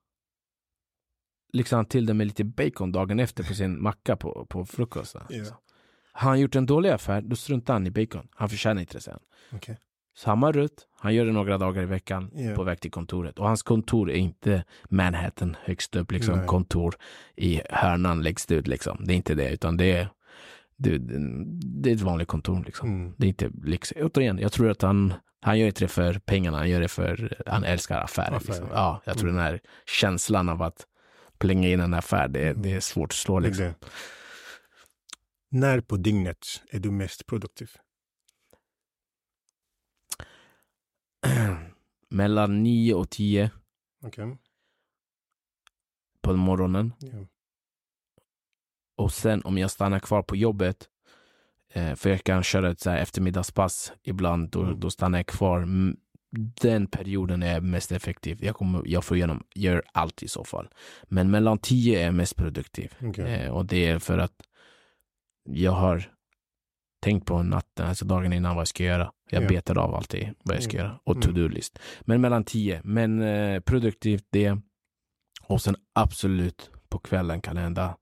[1.54, 5.22] lyxar han till det med lite bacon dagen efter på sin macka på, på frukosten.
[5.30, 5.62] Ja.
[6.12, 8.28] Har han gjort en dålig affär, då struntar han i bacon.
[8.32, 9.20] Han förtjänar inte det sen.
[10.16, 12.56] Samma rutt, han gör det några dagar i veckan Ja.
[12.56, 13.40] på väg till kontoret.
[13.40, 16.48] Och hans kontor är inte Manhattan högst upp, liksom Nej.
[16.48, 16.96] kontor
[17.36, 18.68] i hörnan längst ut.
[18.68, 18.98] Liksom.
[19.06, 20.08] Det är inte det, utan det är,
[20.78, 20.98] det,
[21.84, 22.64] det är ett vanligt kontor.
[22.66, 22.90] Liksom.
[22.90, 23.14] Mm.
[23.18, 23.94] Det är inte lyx.
[23.96, 27.38] Återigen, jag tror att han, han gör inte det för pengarna, han gör det för
[27.46, 28.36] han älskar affärer.
[28.36, 28.54] Affärer.
[28.60, 28.68] Liksom.
[28.72, 29.36] Ja, jag tror Mm.
[29.44, 30.86] den här känslan av att
[31.38, 32.62] plänga in en affär, det, Mm.
[32.62, 33.40] det är svårt att slå.
[33.40, 33.74] Liksom.
[35.50, 37.70] När på dygnet är du mest produktiv?
[42.10, 43.52] Mellan 9 och 10
[44.06, 44.38] Okej.
[46.22, 47.28] på morgonen Ja.
[48.98, 50.90] och sen om jag stannar kvar på jobbet,
[51.74, 54.80] eh, för jag kan köra ett så eftermiddagspass ibland, då, Mm.
[54.80, 55.68] då stannar jag kvar.
[56.62, 58.44] Den perioden är mest effektiv.
[58.44, 60.70] Jag, kommer, jag får igenom, gör allt i så fall.
[61.04, 62.96] Men mellan 10 är jag mest produktiv.
[63.02, 63.26] Okej.
[63.34, 64.34] Eh, och det är för att
[65.44, 66.12] jag har
[67.04, 69.12] tänkt på natten, alltså dagen innan vad jag ska göra.
[69.30, 69.48] Jag Ja.
[69.48, 70.86] betar av alltid vad jag ska Mm.
[70.86, 71.00] göra.
[71.04, 71.22] Och Mm.
[71.22, 71.80] to-do-list.
[72.02, 72.82] Men mellan 10.
[72.84, 74.58] Men eh, produktivt det.
[75.48, 77.98] Och sen absolut på kvällen kan det hända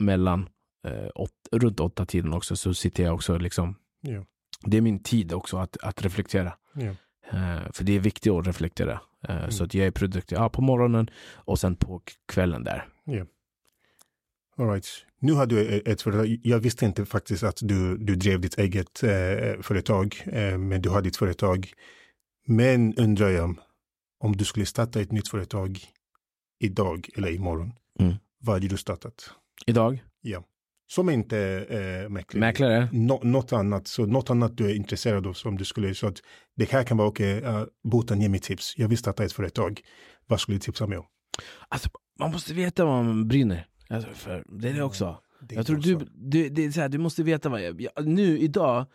[0.00, 0.48] mellan
[0.86, 3.74] eh, åt, runt åtta tiden också så sitter jag också liksom.
[4.00, 4.24] Ja.
[4.64, 6.52] Det är min tid också att, att reflektera.
[6.74, 6.82] Ja.
[7.32, 9.00] Eh, för det är viktigt att reflektera.
[9.28, 9.50] Eh, Mm.
[9.50, 12.02] Så att jag är produktiv ja, på morgonen och sen på
[12.32, 12.88] kvällen där.
[13.06, 13.26] All
[14.58, 14.86] right.
[15.18, 16.40] Nu har du ett företag.
[16.42, 20.88] Jag visste inte faktiskt att du, du drev ditt eget eh, företag, eh, men du
[20.88, 21.72] har ditt företag.
[22.46, 23.56] Men undrar jag
[24.20, 25.78] om du skulle starta ett nytt företag
[26.60, 27.72] idag eller imorgon.
[28.00, 28.14] Mm.
[28.40, 29.30] Vad hade du startat?
[29.66, 30.02] Idag,
[30.86, 31.38] Som inte
[31.68, 32.40] eh, mäklare.
[32.40, 32.88] mäklare.
[32.92, 36.16] Nå, något annat, så något annat du är intresserad av som du skulle, så att
[36.56, 39.32] det här kan vara okej, okay, uh, Botan ge mig tips, jag vill starta ett
[39.32, 39.80] företag,
[40.26, 41.04] vad skulle du tipsa mig om?
[41.68, 41.88] Alltså,
[42.18, 44.44] man måste veta vad man brinner alltså, för.
[44.48, 45.18] Det är det också.
[45.40, 47.80] Det Jag tror också- du, du, det är så här, du måste veta vad jag,
[47.80, 48.86] jag nu idag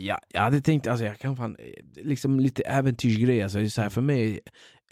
[0.00, 3.88] Ja, jag hade tänkt, alltså jag kan fan, eh, liksom lite äventyrsgrej, alltså så här,
[3.88, 4.40] för mig,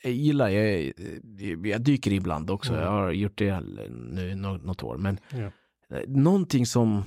[0.02, 0.92] jag gillar, jag,
[1.38, 2.84] jag, jag dyker ibland också, Mm.
[2.84, 5.50] jag har gjort det nu nå- något år, men Ja.
[5.96, 7.02] eh, någonting som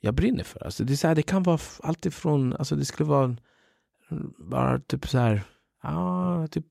[0.00, 2.76] jag brinner för, alltså det är så här, det kan vara f- allt ifrån, alltså
[2.76, 3.36] det skulle vara
[4.38, 5.42] bara typ så här,
[5.82, 6.66] ja, typ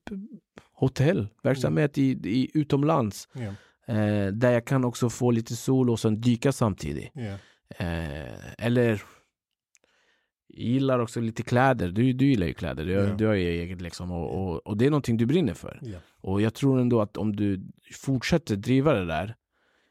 [0.72, 3.54] hotell, verksamhet i, i utomlands, Ja.
[3.86, 7.10] Eh, där jag kan också få lite sol och sen dyka samtidigt.
[7.14, 7.36] Ja.
[7.78, 9.02] Eh, eller
[10.46, 11.88] jag gillar också lite kläder.
[11.88, 12.84] Du, du gillar ju kläder.
[12.84, 13.14] Du, Ja.
[13.14, 14.10] du har ju eget liksom.
[14.12, 15.78] Och, och, och det är någonting du brinner för.
[15.82, 15.98] Ja.
[16.20, 17.62] Och jag tror ändå att om du
[17.94, 19.34] fortsätter driva det där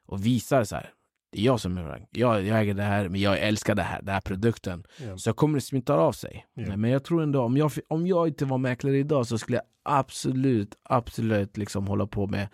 [0.05, 0.93] och visar så här.
[1.31, 4.01] Det är jag som är jag, jag äger det här, men jag älskar det här,
[4.01, 4.83] den här produkten.
[5.05, 5.17] Ja.
[5.17, 6.45] Så kommer det smitta av sig.
[6.53, 6.77] Ja.
[6.77, 9.65] Men jag tror ändå, om jag, om jag inte var mäklare idag så skulle jag
[9.83, 12.47] absolut, absolut liksom hålla på med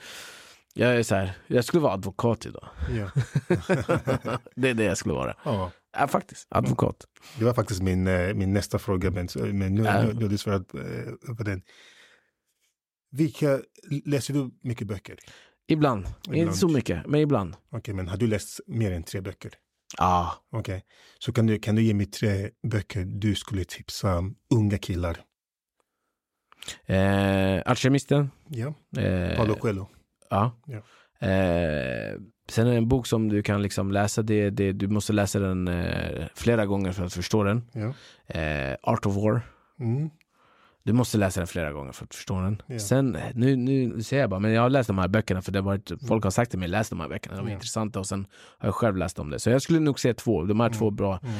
[0.78, 2.70] jag är så här, jag skulle vara advokat idag.
[2.90, 3.12] Ja.
[4.56, 5.36] det är det jag skulle vara.
[5.44, 5.72] Ja.
[5.98, 6.48] Ja, faktiskt.
[6.50, 7.06] Advokat.
[7.40, 11.36] Det var faktiskt min, eh, min nästa fråga, men, men nu, har du svarat eh,
[11.38, 11.62] på den.
[13.12, 13.60] Vilka,
[14.06, 15.18] läser du mycket böcker?
[15.68, 16.06] Ibland.
[16.24, 16.42] Ibland.
[16.42, 17.56] Inte så mycket, men ibland.
[17.72, 19.52] Okej, men har du läst mer än tre böcker?
[19.98, 20.34] Ja.
[20.52, 20.84] Okej,
[21.20, 24.24] så kan du, kan du ge mig tre böcker du skulle tipsa
[24.56, 25.18] unga killar?
[26.86, 28.32] Eh, Alkemisten.
[28.48, 29.88] Ja, Eh, Paulo Coelho.
[30.30, 30.52] Ja.
[30.66, 30.78] Ja.
[31.28, 32.16] Eh,
[32.50, 35.40] sen är det en bok som du kan liksom läsa, det, det, du måste läsa
[35.40, 37.64] den eh, flera gånger för att förstå den.
[37.74, 37.94] Ja.
[38.40, 39.42] Eh, Art of War.
[39.80, 40.10] Mm.
[40.84, 42.62] Du måste läsa den flera gånger för att förstå den.
[42.68, 42.80] Ja.
[42.80, 45.60] Sen, nu, nu säger jag bara, men jag har läst de här böckerna för det
[45.60, 47.54] har varit, folk har sagt till mig, läs de här böckerna, de är Ja.
[47.54, 49.40] intressanta och sen har jag själv läst om det.
[49.40, 51.36] Så jag skulle nog säga två, de här två bra, Mm.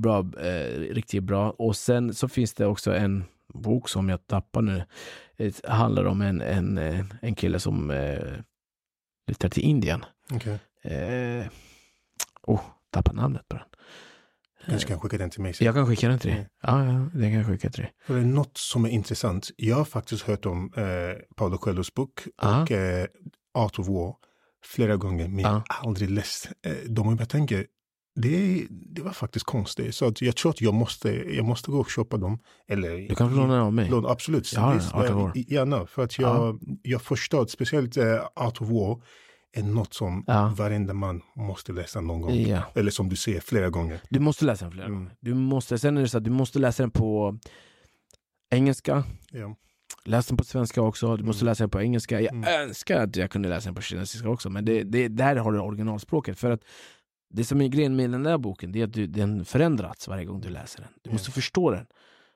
[0.00, 1.50] bra eh, riktigt bra.
[1.50, 3.24] Och sen så finns det också en
[3.54, 4.84] bok som jag tappar nu.
[5.42, 8.18] Det handlar om en, en, eh, en kille som eh,
[9.26, 10.04] flyttar till Indien.
[10.32, 11.46] Okej, Eh,
[12.42, 13.66] oh, tappar namnet på den.
[14.66, 15.64] kanske kan skicka den till mig sen.
[15.66, 16.38] Jag kan skicka den till dig.
[16.38, 16.48] Mm.
[16.62, 17.92] Ja, ja, den kan jag skicka till dig.
[18.06, 19.50] För det är något som är intressant.
[19.56, 20.84] Jag har faktiskt hört om eh,
[21.36, 22.62] Paulo Coelhos bok Ja.
[22.62, 23.06] och eh,
[23.54, 24.14] Art of War
[24.64, 27.08] flera gånger, men jag har aldrig läst eh, dem.
[27.08, 27.66] Och jag tänker,
[28.14, 29.94] det, det var faktiskt konstigt.
[29.94, 32.38] Så att jag tror att jag måste, jag måste gå och köpa dem.
[32.68, 33.88] Eller, Du kan låna av mig.
[33.90, 34.52] låna, absolut.
[34.52, 35.32] Jag har Visst, Art of War.
[35.34, 39.02] Gärna, för att jag, jag förstår speciellt eh, Art of War
[39.54, 40.54] är något som Ja.
[40.56, 42.34] varenda man måste läsa någon gång.
[42.34, 42.62] Ja.
[42.74, 44.00] Eller som du säger, flera gånger.
[44.10, 44.98] Du måste läsa den flera Mm.
[44.98, 45.14] gånger.
[45.20, 47.38] Du måste, sen är det så att du måste läsa den på
[48.50, 49.04] engelska.
[49.30, 49.56] Ja.
[50.04, 51.16] Läs den på svenska också.
[51.16, 51.50] Du måste Mm.
[51.50, 52.20] läsa den på engelska.
[52.20, 52.60] Jag Mm.
[52.68, 54.50] önskar att jag kunde läsa den på kinesiska också.
[54.50, 56.38] Men det, det, där har du originalspråket.
[56.38, 56.60] För att
[57.32, 60.24] det som är grejen med den där boken, det är att du, den förändras varje
[60.24, 60.88] gång du läser den.
[61.02, 61.86] Du måste förstå den.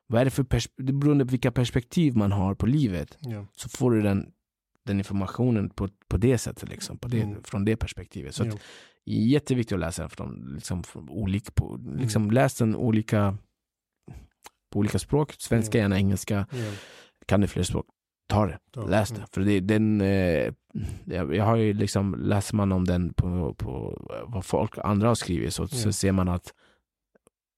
[0.07, 0.47] Vad är det för
[0.82, 3.47] det beroende på vilka perspektiv man har på livet Ja.
[3.57, 4.32] så får du den,
[4.86, 7.42] den informationen på, på det sättet, liksom, på det, Mm.
[7.42, 8.34] från det perspektivet.
[8.34, 8.53] Så Ja.
[8.53, 8.61] att,
[9.05, 11.97] jätteviktigt att läsa den från, liksom, från olika, på, Mm.
[11.97, 13.38] liksom, läs den olika,
[14.72, 15.82] på olika språk, svenska, Ja.
[15.82, 16.47] gärna engelska,
[17.26, 17.86] kan du fler språk,
[18.28, 18.58] ta det,
[18.88, 19.16] läs det.
[19.16, 19.28] Mm.
[19.32, 20.52] För det, den, eh,
[21.06, 25.54] jag, har ju liksom, läser man om den på, på vad folk andra har skrivit
[25.54, 26.52] så, så ser man att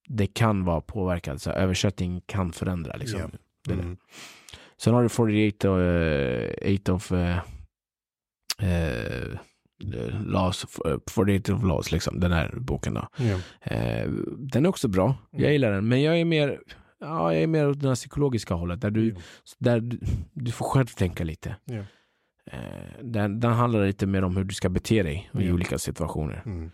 [0.09, 3.21] det kan vara påverkat, så översättning kan förändra liksom.
[3.65, 3.83] Det är det.
[3.83, 3.97] Mm.
[4.77, 7.39] Sen har du 48 och, eh, eight of eh,
[8.63, 9.39] eh,
[10.27, 13.09] laws, eh, 48 of laws, liksom, den här boken då.
[13.17, 13.39] Ja.
[13.75, 14.09] Eh,
[14.39, 15.53] den är också bra, jag Mm.
[15.53, 16.61] gillar den, men jag är mer
[17.01, 19.21] Ja, jag är mer åt det psykologiska hållet, där du, Ja.
[19.59, 19.99] där du,
[20.33, 21.57] du får själv tänka lite.
[21.65, 21.83] Ja.
[22.53, 26.43] Eh, den, den handlar lite mer om hur du ska bete dig i olika situationer.
[26.47, 26.71] Mm.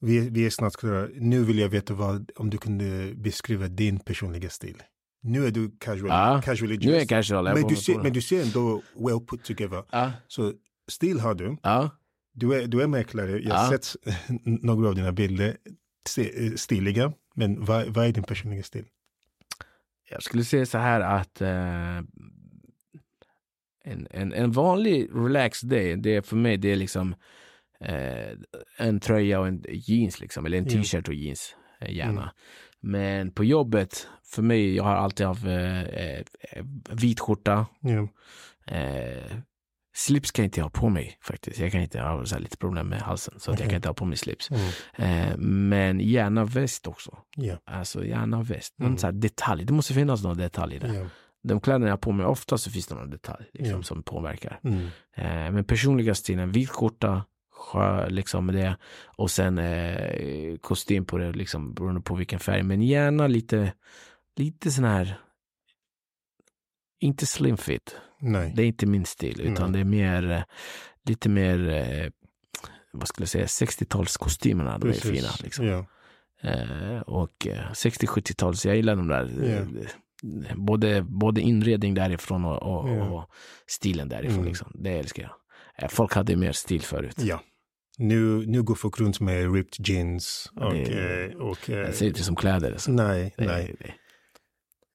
[0.00, 1.08] Vi, vi är snart klara.
[1.14, 4.82] Nu vill jag veta vad, om du kunde beskriva din personliga stil.
[5.22, 7.08] Nu är du casual, Ja, casually Nu är dressed.
[7.08, 7.44] casual.
[7.44, 9.84] men, du ser, men du ser ändå well put together.
[9.90, 10.52] Ja, Så
[10.90, 11.56] stil har du.
[11.62, 11.90] ja.
[12.34, 13.38] Du är, du är mäklare.
[13.42, 13.96] Jag har sett
[14.44, 15.56] några av dina bilder.
[16.08, 17.12] Se- Stiliga.
[17.34, 18.86] Men vad, vad är din personliga stil?
[20.10, 21.96] Jag skulle säga så här att eh,
[23.84, 27.14] en, en, en vanlig relaxed day, det är för mig det är liksom
[27.80, 28.30] eh,
[28.78, 32.22] en tröja och en jeans liksom, eller en t-shirt och jeans eh, gärna.
[32.22, 32.34] Mm.
[32.80, 36.24] Men på jobbet, för mig, jag har alltid haft eh, eh,
[36.90, 37.66] vit skjorta.
[37.80, 38.08] Ja.
[38.76, 39.36] Eh,
[39.94, 41.58] slips kan jag inte ha på mig faktiskt.
[41.58, 43.68] Jag kan inte ha så här lite problem med halsen så att jag Okej.
[43.68, 44.50] kan inte ha på mig slips.
[44.50, 44.70] Mm.
[45.30, 47.18] Eh, men gärna väst också.
[47.36, 47.56] Ja.
[47.64, 48.74] Alltså gärna väst.
[48.78, 48.98] Någon Mm.
[48.98, 49.64] så detalj.
[49.64, 50.94] Det måste finnas någon detalj där.
[50.94, 51.06] Ja.
[51.44, 53.82] De kläderna jag har på mig, ofta så finns det någon detalj liksom, Ja.
[53.82, 54.60] som påverkar.
[54.64, 54.80] Mm.
[55.16, 58.76] Eh, men personliga stilen, vit skjorta, sjö, liksom med det.
[59.06, 62.62] Och sen eh, kostym på det, liksom beroende på vilken färg.
[62.62, 63.72] Men gärna lite,
[64.36, 65.18] lite sån här,
[67.00, 67.96] inte slim fit.
[68.22, 68.52] Nej.
[68.56, 69.72] Det är inte min stil, utan Nej.
[69.72, 70.42] det är mer, eh,
[71.08, 72.10] lite mer, eh,
[72.92, 75.10] vad skulle jag säga, 60-talskostymerna, de är Precis.
[75.10, 75.28] fina.
[75.42, 75.66] Liksom.
[75.66, 75.86] Ja.
[76.42, 79.42] Eh, och eh, 60-70-tals, jag gillar de där.
[79.44, 79.84] eh, Ja.
[80.56, 83.04] Både, både inredning därifrån och, och, Ja.
[83.10, 83.28] och
[83.66, 84.34] stilen därifrån.
[84.38, 84.46] Mm.
[84.48, 84.72] Liksom.
[84.74, 85.32] Det älskar jag.
[85.84, 87.16] Eh, folk hade mer stil förut.
[87.18, 87.40] ja.
[87.98, 90.50] Nu, nu går folk runt med ripped jeans.
[90.56, 92.72] Och, Det- och, eh, Jag ser inte som kläder.
[92.72, 92.92] Alltså.
[92.92, 93.74] nej, Det- nej.
[93.78, 93.94] det-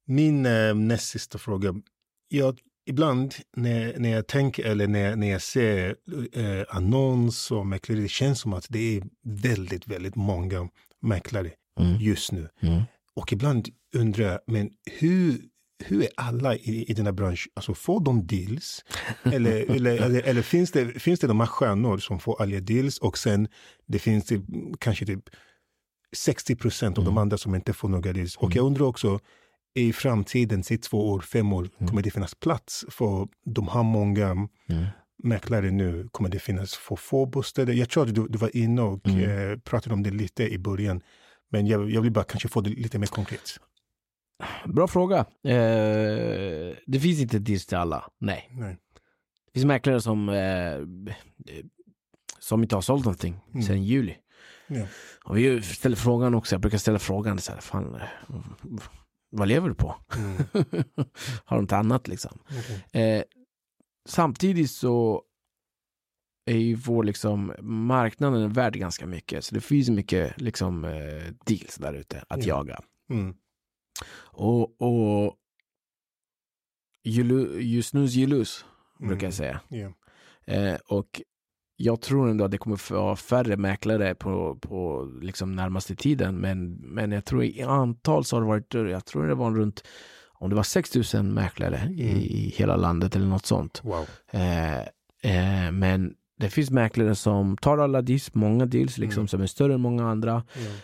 [0.07, 1.73] Min eh, näst sista fråga.
[2.27, 5.95] Jag, ibland när, när jag tänker eller när, när jag ser
[6.33, 10.69] eh, annons och mäklare, det känns som att det är väldigt, väldigt många
[11.01, 11.97] mäklare Mm.
[12.01, 12.49] just nu.
[12.61, 12.81] Mm.
[13.15, 14.69] Och ibland undrar jag, men
[14.99, 15.41] hur,
[15.85, 17.51] hur är alla i, i den här branschen?
[17.55, 18.85] Alltså får de deals?
[19.23, 22.97] Eller, eller, eller, eller finns, det, finns det de här stjärnor som får alla deals
[22.97, 23.47] och sen
[23.87, 24.41] det finns det
[24.79, 25.23] kanske typ
[26.15, 27.17] 60 procent av de Mm.
[27.21, 28.35] andra som inte får några deals.
[28.37, 28.55] Och Mm.
[28.55, 29.19] jag undrar också,
[29.77, 31.87] i framtiden, i två år, fem år, Mm.
[31.89, 34.47] kommer det finnas plats för de här många Mm.
[35.23, 36.07] mäklare nu?
[36.11, 37.73] Kommer det finnas för få bostäder?
[37.73, 39.51] Jag tror att du, du var inne och Mm.
[39.51, 41.01] eh, pratade om det lite i början.
[41.49, 43.59] Men jag, jag vill bara kanske få det lite mer konkret.
[44.65, 45.17] Bra fråga.
[45.43, 48.09] Eh, det finns inte deals till alla.
[48.19, 48.49] Nej.
[48.51, 48.77] Nej.
[49.45, 50.77] Det finns mäklare som, eh,
[52.39, 53.61] som inte har sålt någonting Mm.
[53.63, 54.15] sedan juli.
[54.67, 54.85] Ja.
[55.23, 58.01] Och vi ställer frågan också, jag brukar ställa frågan så här, fan, eh,
[59.29, 59.95] vad lever du på?
[60.15, 60.35] Mm.
[61.45, 62.39] har de inte annat liksom?
[62.45, 63.03] okej.
[63.17, 63.23] Eh,
[64.09, 65.23] samtidigt så
[66.45, 69.45] är ju vår liksom marknaden värd ganska mycket.
[69.45, 72.57] Så det finns mycket liksom eh, deals där ute att Ja.
[72.57, 72.79] jaga.
[73.09, 73.35] Mm.
[74.17, 75.35] Och, och
[77.03, 78.65] lu- ju snus ju lus,
[78.99, 79.61] brukar jag säga.
[79.67, 79.93] Ja.
[80.53, 81.21] Eh, och
[81.79, 86.35] jag tror ändå att det kommer vara färre mäklare på, på liksom närmaste tiden.
[86.35, 89.83] Men, men jag tror i antal så har det varit, jag tror det var runt,
[90.33, 92.17] om det var 6 000 mäklare i, Mm.
[92.21, 93.81] i hela landet eller något sånt.
[93.83, 94.05] Wow.
[94.31, 94.77] Eh,
[95.21, 99.27] eh, men det finns mäklare som tar alla deals, många deals liksom, Mm.
[99.27, 100.43] som är större än många andra.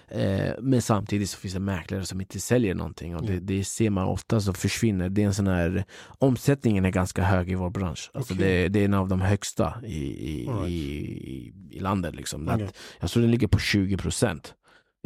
[0.10, 0.18] Ja.
[0.18, 3.90] Eh, men samtidigt så finns det mäklare som inte säljer någonting och det, det ser
[3.90, 5.10] man ofta så försvinner.
[5.10, 5.86] Det är en sån här,
[6.20, 8.12] omsättningen är ganska hög i vår bransch.
[8.14, 8.48] Alltså Okej.
[8.48, 10.68] det, det är en av de högsta i, i, right.
[10.70, 12.16] i, i landet.
[12.16, 12.48] Liksom.
[12.48, 12.70] Att, Okej.
[13.00, 14.54] jag tror den ligger på 20 procent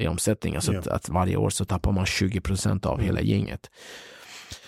[0.02, 0.56] i omsättning.
[0.56, 0.80] Alltså Ja.
[0.80, 3.06] att, att varje år så tappar man 20 procent av Mm.
[3.06, 3.70] hela gänget.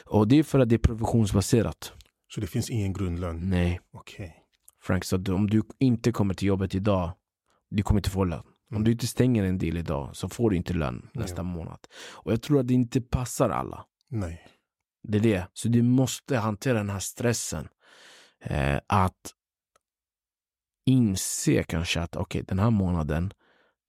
[0.05, 1.93] Och det är för att det är provisionsbaserat.
[2.33, 3.49] Så det finns ingen grundlön?
[3.49, 4.35] Nej, Okej.
[4.81, 7.11] Frank, att om du inte kommer till jobbet idag,
[7.69, 8.39] du kommer inte få lön.
[8.39, 8.83] Om Mm.
[8.83, 11.79] du inte stänger en del idag så får du inte lön nästa månad.
[12.11, 13.85] Och jag tror att det inte passar alla.
[14.09, 14.47] Nej.
[15.03, 15.47] Det är det.
[15.53, 17.67] Så du måste hantera den här stressen.
[18.41, 19.33] Eh, att
[20.85, 23.33] inse kanske att okej, den här månaden,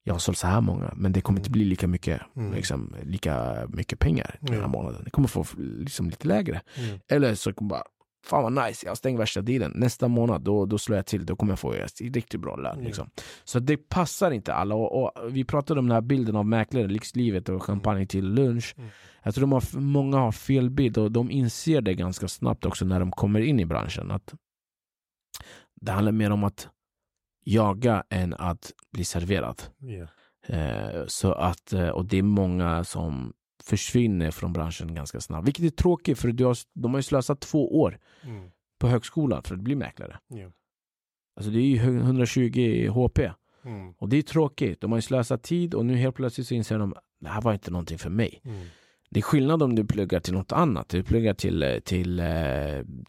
[0.03, 2.53] jag har sålt så här många, men det kommer inte bli lika mycket, Mm.
[2.53, 4.67] liksom, lika mycket pengar den här Ja.
[4.67, 5.03] månaden.
[5.03, 6.61] Det kommer få liksom lite lägre.
[6.77, 6.99] Mm.
[7.07, 7.83] Eller så kommer bara,
[8.25, 9.71] fan vad nice, jag stängt värsta dealen.
[9.75, 12.73] Nästa månad, då, då slår jag till, då kommer jag få riktigt bra lön.
[12.73, 12.85] Mm.
[12.85, 13.09] Liksom.
[13.43, 14.75] Så det passar inte alla.
[14.75, 18.73] Och, och vi pratade om den här bilden av mäklare, lyxlivet och champagne till lunch.
[18.77, 18.89] Mm.
[19.23, 22.85] Jag tror de har, många har fel bild och de inser det ganska snabbt också
[22.85, 24.11] när de kommer in i branschen.
[24.11, 24.33] Att
[25.81, 26.69] det handlar mer om att
[27.43, 29.61] jaga än att bli serverad.
[29.77, 30.07] Ja.
[30.55, 33.33] Eh, så att, eh, och det är många som
[33.63, 35.47] försvinner från branschen ganska snabbt.
[35.47, 38.49] Vilket är tråkigt för du har, de har ju slösat två år Mm.
[38.79, 40.19] på högskolan för att bli mäklare.
[40.27, 40.51] Ja.
[41.35, 43.19] Alltså det är ju hö- 120 HP.
[43.65, 43.93] Mm.
[43.97, 44.81] Och det är tråkigt.
[44.81, 47.53] De har ju slösat tid och nu helt plötsligt så inser de det här var
[47.53, 48.41] inte någonting för mig.
[48.45, 48.65] Mm.
[49.09, 50.89] Det är skillnad om du pluggar till något annat.
[50.89, 52.25] Du pluggar till, eh, till, eh,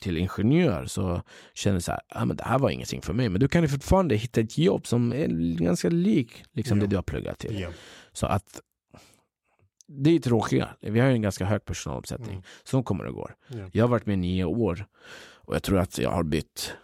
[0.01, 1.23] till ingenjör så
[1.55, 3.29] känner du så här, ah, men det här var ingenting för mig.
[3.29, 5.29] Men du kan ju fortfarande hitta ett jobb som är
[5.59, 6.85] ganska lik liksom, Ja.
[6.85, 7.61] det du har pluggat till.
[7.61, 7.69] Ja.
[8.13, 8.61] Så att
[9.93, 10.69] det är tråkiga.
[10.81, 12.31] Vi har ju en ganska hög personalomsättning.
[12.31, 12.43] Mm.
[12.65, 13.35] Så kommer det går.
[13.49, 13.69] Ja.
[13.73, 14.87] Jag har varit med i nio år
[15.45, 16.75] och jag tror att jag har bytt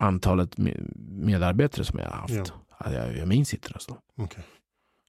[0.00, 2.34] antalet me- medarbetare som jag har haft.
[2.34, 2.44] Ja.
[2.84, 3.98] Ja, Jag, jag minns inte alltså.
[4.16, 4.44] Okej.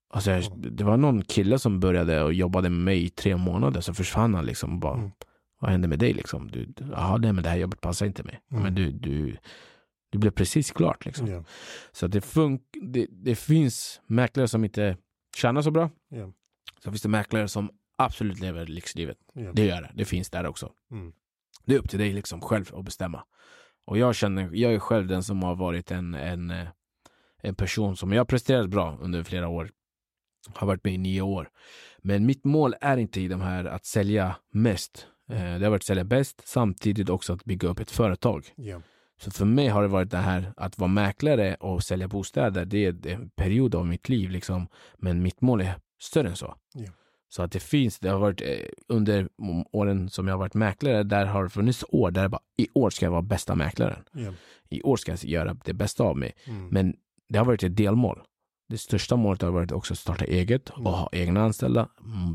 [0.10, 0.50] Alltså jag, Ja.
[0.56, 4.34] det var någon kille som började och jobbade med mig i tre månader, så försvann
[4.34, 5.12] han liksom och bara, Mm.
[5.60, 6.52] vad hände med dig liksom?
[6.52, 8.39] Du, Jaha, nej men det här jobbet passar inte mig.
[8.52, 8.64] Mm.
[8.64, 9.38] Men du, du,
[10.10, 11.28] du blev precis klart liksom.
[11.28, 11.43] Ja.
[11.91, 14.97] Så det, fun- det, det finns mäklare som inte
[15.38, 15.89] tjänar så bra.
[16.10, 16.32] Ja.
[16.84, 19.18] Så finns det mäklare som absolut lever lyxlivet.
[19.34, 19.52] Ja.
[19.54, 19.92] Det gör det.
[19.94, 20.72] Det finns där också.
[20.92, 21.14] Mm.
[21.66, 23.24] Det är upp till dig liksom själv att bestämma.
[23.86, 26.68] Och jag känner, jag är själv den som har varit en, en, eh,
[27.42, 29.70] en person som jag har presterat bra under flera år.
[30.54, 31.50] Har varit med i nio år.
[31.98, 35.08] Men mitt mål är inte i de här att sälja mest.
[35.30, 38.46] Eh, Det har varit att sälja bäst, samtidigt också att bygga upp ett företag.
[38.56, 38.82] Ja.
[39.22, 42.66] Så för mig har det varit det här att vara mäklare och sälja bostäder.
[42.66, 44.68] Det är en period av mitt liv liksom.
[44.98, 46.56] Men mitt mål är större än så.
[46.74, 46.91] Ja.
[47.32, 49.30] Så att det finns, det har varit eh, under
[49.72, 52.68] åren som jag har varit mäklare, där har det funnits år där jag bara, i
[52.74, 54.04] år ska jag vara bästa mäklaren.
[54.14, 54.34] Ja.
[54.70, 56.34] I år ska jag göra det bästa av mig.
[56.45, 56.68] Mm.
[56.68, 56.95] Men
[57.30, 58.22] det har varit ett delmål.
[58.70, 60.91] Det största målet har varit också att starta eget och Mm.
[60.93, 61.89] ha egna anställda,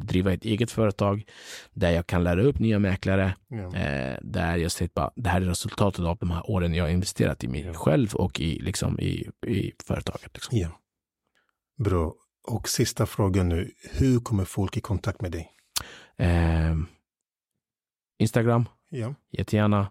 [0.04, 1.24] driva ett eget företag
[1.72, 3.76] där jag kan lära upp nya mäklare, Ja.
[3.76, 6.90] Eh, där jag sett bara, det här är resultatet av de här åren jag har
[6.90, 10.30] investerat i mig själv och i, liksom, i, i företaget.
[10.34, 10.58] Liksom.
[10.58, 10.68] ja.
[11.84, 12.14] Bra.
[12.44, 13.70] Och sista frågan nu.
[13.92, 15.50] Hur kommer folk i kontakt med dig?
[16.16, 16.74] Eh,
[18.18, 19.14] Instagram, Ja.
[19.30, 19.90] jättegärna.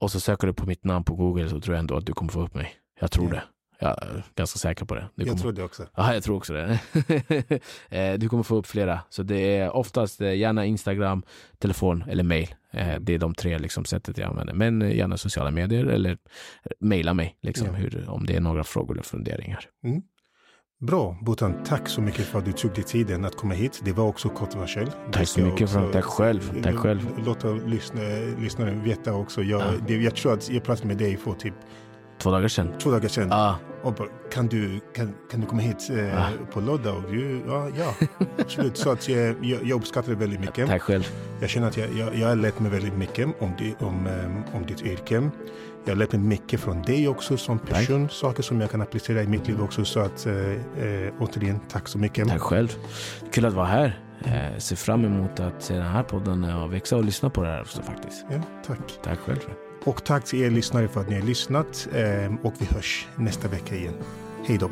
[0.00, 2.12] Och så söker du på mitt namn på Google så tror jag ändå att du
[2.12, 2.74] kommer få upp mig.
[3.00, 3.32] Jag tror Ja.
[3.34, 3.42] det.
[3.82, 5.00] Jag är ganska säker på det.
[5.14, 5.42] Du Jag kommer...
[5.42, 5.86] tror det också.
[5.94, 6.80] Ja, jag tror också det.
[7.88, 9.00] Eh, du kommer få upp flera.
[9.08, 11.22] Så det är oftast eh, gärna Instagram,
[11.58, 12.54] telefon eller mail.
[12.70, 14.54] Eh, Det är de tre liksom, sättet jag använder.
[14.54, 16.18] Men gärna sociala medier eller
[16.80, 17.72] mejla mig liksom, Ja.
[17.72, 19.64] hur, om det är några frågor eller funderingar.
[20.82, 21.54] Bra, Botan.
[21.64, 23.80] Tack så mycket för att du tog dig tiden att komma hit.
[23.84, 24.96] Det var också kontroversiellt.
[25.06, 27.00] Det Tack så mycket för- tack själv, tack själv.
[27.26, 28.00] Låta lyssna,
[28.38, 29.42] lyssnaren veta också.
[29.42, 29.66] Jag, Ja.
[29.86, 31.54] det, jag tror att jag pratade med dig för typ
[32.18, 32.72] Två dagar sedan.
[32.82, 33.28] två dagar sedan.
[33.30, 36.26] Ja, Och bara, kan, du, kan, kan du komma hit eh, Ja.
[36.52, 36.96] på lördag?
[36.96, 37.94] Och du, ja, ja,
[38.38, 38.76] absolut.
[38.76, 40.66] Så att jag, jag, uppskattar det väldigt mycket.
[40.66, 41.04] tack själv.
[41.40, 44.42] Jag känner att jag, jag, jag har lärt mig väldigt mycket om, di, om, ehm,
[44.54, 45.30] om ditt yrke.
[45.84, 48.08] Jag har lärt mig mycket från dig också som person.
[48.08, 49.84] Saker som jag kan applicera i mitt liv också.
[49.84, 52.28] Så att eh, eh, återigen, tack så mycket.
[52.28, 52.76] Tack själv.
[53.32, 54.00] Kul att vara här.
[54.24, 57.48] Eh, ser fram emot att se den här podden och växa och lyssna på det
[57.48, 58.24] här också faktiskt.
[58.30, 58.98] Ja, tack.
[59.02, 59.40] Tack själv.
[59.84, 61.88] Och tack till er lyssnare för att ni har lyssnat.
[62.42, 63.94] och vi hörs nästa vecka igen.
[64.46, 64.70] Hej då.